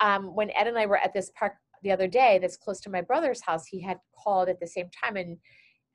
um, 0.00 0.34
when 0.34 0.50
ed 0.50 0.66
and 0.66 0.78
i 0.78 0.86
were 0.86 0.98
at 0.98 1.12
this 1.12 1.30
park 1.34 1.54
the 1.82 1.90
other 1.90 2.06
day 2.06 2.38
that's 2.40 2.56
close 2.56 2.80
to 2.80 2.90
my 2.90 3.00
brother's 3.00 3.40
house 3.40 3.66
he 3.66 3.80
had 3.80 3.98
called 4.16 4.48
at 4.48 4.60
the 4.60 4.66
same 4.66 4.88
time 5.04 5.16
and 5.16 5.38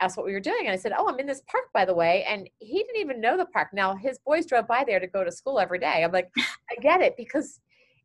asked 0.02 0.18
what 0.18 0.26
we 0.26 0.34
were 0.34 0.40
doing. 0.40 0.62
And 0.62 0.72
I 0.72 0.76
said, 0.76 0.94
Oh, 0.98 1.08
I'm 1.08 1.20
in 1.20 1.28
this 1.28 1.42
park, 1.48 1.66
by 1.74 1.86
the 1.86 1.94
way. 1.94 2.26
And 2.28 2.50
he 2.60 2.84
didn't 2.84 2.98
even 2.98 3.22
know 3.22 3.38
the 3.38 3.46
park. 3.46 3.70
Now 3.74 3.96
his 3.96 4.20
boys 4.20 4.46
drove 4.46 4.68
by 4.68 4.84
there 4.86 5.00
to 5.00 5.08
go 5.08 5.24
to 5.24 5.32
school 5.32 5.60
every 5.60 5.80
day. 5.80 6.04
I'm 6.04 6.12
like, 6.12 6.30
I 6.38 6.82
get 6.82 7.02
it 7.02 7.16
because 7.18 7.60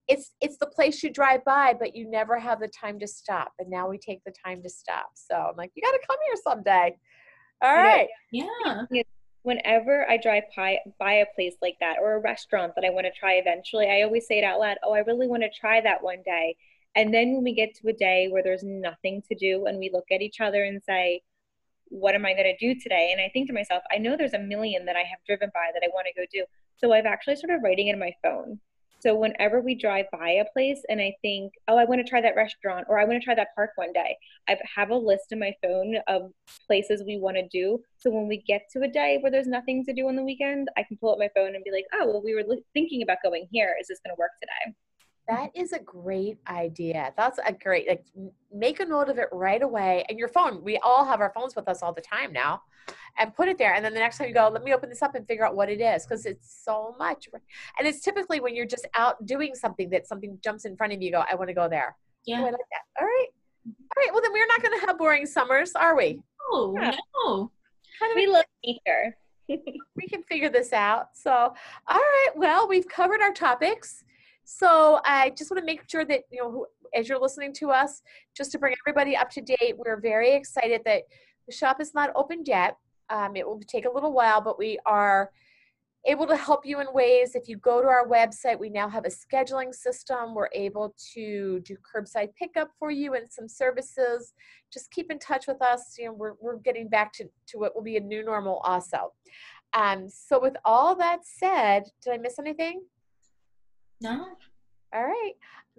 it's 0.08 0.32
it's 0.40 0.58
the 0.58 0.66
place 0.66 1.02
you 1.02 1.10
drive 1.10 1.44
by, 1.44 1.74
but 1.74 1.96
you 1.96 2.08
never 2.08 2.38
have 2.38 2.60
the 2.60 2.68
time 2.68 3.00
to 3.00 3.06
stop. 3.08 3.52
And 3.58 3.68
now 3.68 3.88
we 3.88 3.98
take 3.98 4.22
the 4.24 4.34
time 4.44 4.62
to 4.62 4.68
stop. 4.68 5.10
So 5.14 5.34
I'm 5.34 5.56
like, 5.56 5.72
you 5.74 5.82
gotta 5.82 6.00
come 6.06 6.18
here 6.26 6.36
someday. 6.44 6.96
All 7.62 7.74
right. 7.74 8.08
Yeah. 8.30 8.82
Whenever 9.42 10.08
I 10.10 10.16
drive 10.16 10.42
by, 10.56 10.78
by 10.98 11.12
a 11.14 11.26
place 11.36 11.54
like 11.62 11.76
that 11.80 11.96
or 12.02 12.14
a 12.14 12.20
restaurant 12.20 12.72
that 12.74 12.84
I 12.84 12.90
want 12.90 13.06
to 13.06 13.12
try 13.12 13.34
eventually, 13.34 13.86
I 13.88 14.02
always 14.02 14.26
say 14.26 14.38
it 14.38 14.44
out 14.44 14.58
loud, 14.58 14.76
Oh, 14.82 14.92
I 14.92 14.98
really 15.00 15.28
want 15.28 15.44
to 15.44 15.50
try 15.58 15.80
that 15.80 16.02
one 16.02 16.22
day. 16.24 16.56
And 16.96 17.14
then 17.14 17.34
when 17.34 17.44
we 17.44 17.54
get 17.54 17.74
to 17.76 17.88
a 17.88 17.92
day 17.92 18.28
where 18.28 18.42
there's 18.42 18.64
nothing 18.64 19.22
to 19.28 19.34
do 19.36 19.66
and 19.66 19.78
we 19.78 19.90
look 19.92 20.06
at 20.10 20.22
each 20.22 20.40
other 20.40 20.64
and 20.64 20.82
say, 20.82 21.22
what 21.88 22.14
am 22.14 22.26
I 22.26 22.32
going 22.32 22.44
to 22.44 22.56
do 22.56 22.78
today? 22.78 23.10
And 23.12 23.20
I 23.20 23.30
think 23.32 23.46
to 23.48 23.54
myself, 23.54 23.82
I 23.92 23.98
know 23.98 24.16
there's 24.16 24.34
a 24.34 24.38
million 24.38 24.84
that 24.86 24.96
I 24.96 25.00
have 25.00 25.18
driven 25.26 25.50
by 25.54 25.70
that 25.72 25.82
I 25.84 25.90
want 25.94 26.06
to 26.06 26.20
go 26.20 26.26
do. 26.32 26.44
So 26.76 26.92
I've 26.92 27.06
actually 27.06 27.36
started 27.36 27.62
writing 27.62 27.88
in 27.88 27.98
my 27.98 28.12
phone. 28.22 28.60
So 29.00 29.14
whenever 29.14 29.60
we 29.60 29.74
drive 29.74 30.06
by 30.10 30.30
a 30.30 30.44
place 30.52 30.80
and 30.88 31.00
I 31.00 31.14
think, 31.22 31.52
oh, 31.68 31.76
I 31.76 31.84
want 31.84 32.04
to 32.04 32.08
try 32.08 32.20
that 32.22 32.34
restaurant 32.34 32.86
or 32.88 32.98
I 32.98 33.04
want 33.04 33.20
to 33.20 33.24
try 33.24 33.34
that 33.34 33.54
park 33.54 33.70
one 33.76 33.92
day, 33.92 34.16
I 34.48 34.56
have 34.74 34.90
a 34.90 34.96
list 34.96 35.26
in 35.30 35.38
my 35.38 35.52
phone 35.62 35.96
of 36.08 36.32
places 36.66 37.04
we 37.06 37.18
want 37.18 37.36
to 37.36 37.46
do. 37.48 37.78
So 37.98 38.10
when 38.10 38.26
we 38.26 38.42
get 38.48 38.62
to 38.72 38.82
a 38.82 38.88
day 38.88 39.18
where 39.20 39.30
there's 39.30 39.46
nothing 39.46 39.84
to 39.84 39.92
do 39.92 40.08
on 40.08 40.16
the 40.16 40.24
weekend, 40.24 40.68
I 40.76 40.82
can 40.82 40.96
pull 40.96 41.12
up 41.12 41.18
my 41.18 41.28
phone 41.36 41.54
and 41.54 41.62
be 41.62 41.70
like, 41.70 41.84
oh, 41.92 42.06
well, 42.06 42.22
we 42.24 42.34
were 42.34 42.42
thinking 42.72 43.02
about 43.02 43.18
going 43.22 43.46
here. 43.52 43.76
Is 43.80 43.88
this 43.88 44.00
going 44.04 44.16
to 44.16 44.18
work 44.18 44.32
today? 44.40 44.74
That 45.28 45.50
is 45.54 45.72
a 45.72 45.80
great 45.80 46.38
idea. 46.48 47.12
That's 47.16 47.38
a 47.44 47.52
great 47.52 47.88
like 47.88 48.04
make 48.52 48.80
a 48.80 48.84
note 48.84 49.08
of 49.08 49.18
it 49.18 49.28
right 49.32 49.60
away. 49.62 50.04
And 50.08 50.18
your 50.18 50.28
phone, 50.28 50.62
we 50.62 50.78
all 50.78 51.04
have 51.04 51.20
our 51.20 51.32
phones 51.34 51.56
with 51.56 51.68
us 51.68 51.82
all 51.82 51.92
the 51.92 52.00
time 52.00 52.32
now. 52.32 52.62
And 53.18 53.34
put 53.34 53.48
it 53.48 53.56
there. 53.58 53.74
And 53.74 53.84
then 53.84 53.94
the 53.94 53.98
next 53.98 54.18
time 54.18 54.28
you 54.28 54.34
go, 54.34 54.48
let 54.52 54.62
me 54.62 54.74
open 54.74 54.90
this 54.90 55.02
up 55.02 55.14
and 55.14 55.26
figure 55.26 55.44
out 55.46 55.56
what 55.56 55.70
it 55.70 55.80
is. 55.80 56.04
Because 56.06 56.26
it's 56.26 56.62
so 56.64 56.94
much. 56.98 57.28
And 57.78 57.88
it's 57.88 58.00
typically 58.02 58.40
when 58.40 58.54
you're 58.54 58.66
just 58.66 58.86
out 58.94 59.24
doing 59.24 59.54
something 59.54 59.88
that 59.90 60.06
something 60.06 60.38
jumps 60.44 60.66
in 60.66 60.76
front 60.76 60.92
of 60.92 61.00
you, 61.00 61.06
you 61.06 61.12
go, 61.12 61.24
I 61.28 61.34
want 61.34 61.48
to 61.48 61.54
go 61.54 61.66
there. 61.68 61.96
Yeah. 62.26 62.40
Oh, 62.40 62.44
like 62.44 62.52
that. 62.52 63.00
All 63.00 63.06
right. 63.06 63.26
All 63.66 63.72
right. 64.02 64.08
Well, 64.12 64.20
then 64.22 64.32
we're 64.32 64.46
not 64.46 64.62
going 64.62 64.78
to 64.78 64.86
have 64.86 64.98
boring 64.98 65.24
summers, 65.26 65.72
are 65.74 65.96
we? 65.96 66.20
Oh 66.52 66.74
Yeah. 66.78 66.94
no. 67.24 67.50
Kind 67.98 68.12
of 68.12 68.16
We 68.16 68.26
love 68.26 68.44
nature. 68.64 69.16
we 69.48 70.06
can 70.08 70.22
figure 70.24 70.50
this 70.50 70.72
out. 70.72 71.08
So, 71.14 71.30
all 71.32 71.54
right. 71.88 72.28
Well, 72.36 72.68
we've 72.68 72.86
covered 72.86 73.22
our 73.22 73.32
topics. 73.32 74.04
So 74.48 75.00
I 75.04 75.30
just 75.30 75.50
want 75.50 75.60
to 75.60 75.66
make 75.66 75.90
sure 75.90 76.04
that 76.04 76.22
you 76.30 76.40
know, 76.40 76.50
who, 76.52 76.66
as 76.94 77.08
you're 77.08 77.20
listening 77.20 77.52
to 77.54 77.70
us, 77.70 78.00
just 78.36 78.52
to 78.52 78.60
bring 78.60 78.76
everybody 78.86 79.16
up 79.16 79.28
to 79.30 79.40
date, 79.40 79.74
we're 79.76 80.00
very 80.00 80.34
excited 80.34 80.82
that 80.84 81.02
the 81.48 81.52
shop 81.52 81.80
is 81.80 81.94
not 81.94 82.12
opened 82.14 82.46
yet. 82.46 82.76
Um, 83.10 83.34
it 83.34 83.44
will 83.44 83.60
take 83.66 83.86
a 83.86 83.92
little 83.92 84.12
while, 84.12 84.40
but 84.40 84.56
we 84.56 84.78
are 84.86 85.32
able 86.06 86.28
to 86.28 86.36
help 86.36 86.64
you 86.64 86.80
in 86.80 86.86
ways. 86.92 87.34
If 87.34 87.48
you 87.48 87.56
go 87.56 87.82
to 87.82 87.88
our 87.88 88.06
website, 88.06 88.56
we 88.56 88.70
now 88.70 88.88
have 88.88 89.04
a 89.04 89.08
scheduling 89.08 89.74
system. 89.74 90.32
We're 90.32 90.48
able 90.54 90.94
to 91.14 91.58
do 91.60 91.76
curbside 91.78 92.28
pickup 92.38 92.70
for 92.78 92.92
you 92.92 93.14
and 93.14 93.26
some 93.28 93.48
services. 93.48 94.32
Just 94.72 94.92
keep 94.92 95.10
in 95.10 95.18
touch 95.18 95.48
with 95.48 95.60
us. 95.60 95.96
You 95.98 96.06
know, 96.06 96.12
we're, 96.12 96.34
we're 96.40 96.58
getting 96.58 96.88
back 96.88 97.12
to, 97.14 97.24
to 97.48 97.58
what 97.58 97.74
will 97.74 97.82
be 97.82 97.96
a 97.96 98.00
new 98.00 98.24
normal 98.24 98.58
also. 98.58 99.12
Um, 99.72 100.08
so 100.08 100.40
with 100.40 100.54
all 100.64 100.94
that 100.94 101.20
said, 101.24 101.82
did 102.00 102.12
I 102.12 102.18
miss 102.18 102.38
anything? 102.38 102.82
No. 104.00 104.26
All 104.94 105.04
right, 105.04 105.32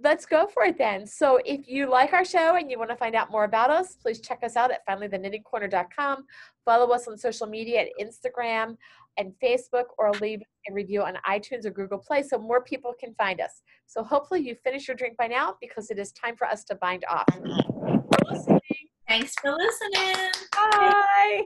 let's 0.04 0.26
go 0.26 0.48
for 0.48 0.64
it 0.64 0.78
then. 0.78 1.08
So 1.08 1.40
if 1.46 1.68
you 1.68 1.90
like 1.90 2.14
our 2.14 2.26
show 2.26 2.56
and 2.56 2.70
you 2.70 2.78
want 2.78 2.90
to 2.92 2.96
find 2.96 3.16
out 3.16 3.32
more 3.32 3.46
about 3.46 3.70
us, 3.70 3.96
please 3.96 4.20
check 4.20 4.40
us 4.44 4.56
out 4.56 4.72
at 4.72 4.86
finallythenittingcorner.com. 4.88 6.26
Follow 6.66 6.94
us 6.94 7.08
on 7.08 7.18
social 7.18 7.48
media 7.48 7.82
at 7.82 7.88
Instagram 8.00 8.78
and 9.18 9.34
Facebook 9.44 9.86
or 9.98 10.12
leave 10.22 10.42
a 10.70 10.74
review 10.74 11.02
on 11.02 11.18
iTunes 11.28 11.66
or 11.66 11.72
Google 11.72 11.98
Play 11.98 12.22
so 12.22 12.38
more 12.38 12.62
people 12.62 12.94
can 13.00 13.16
find 13.16 13.42
us. 13.42 13.62
So 13.88 14.04
hopefully 14.04 14.42
you 14.42 14.56
finished 14.64 14.88
your 14.88 14.98
drink 14.98 15.18
by 15.18 15.28
now 15.28 15.56
because 15.60 15.90
it 15.90 15.98
is 15.98 16.12
time 16.12 16.36
for 16.36 16.46
us 16.46 16.64
to 16.66 16.76
bind 16.76 17.04
off. 17.10 17.26
Thanks 19.08 19.34
for 19.42 19.52
listening. 19.52 20.32
Bye. 20.54 21.44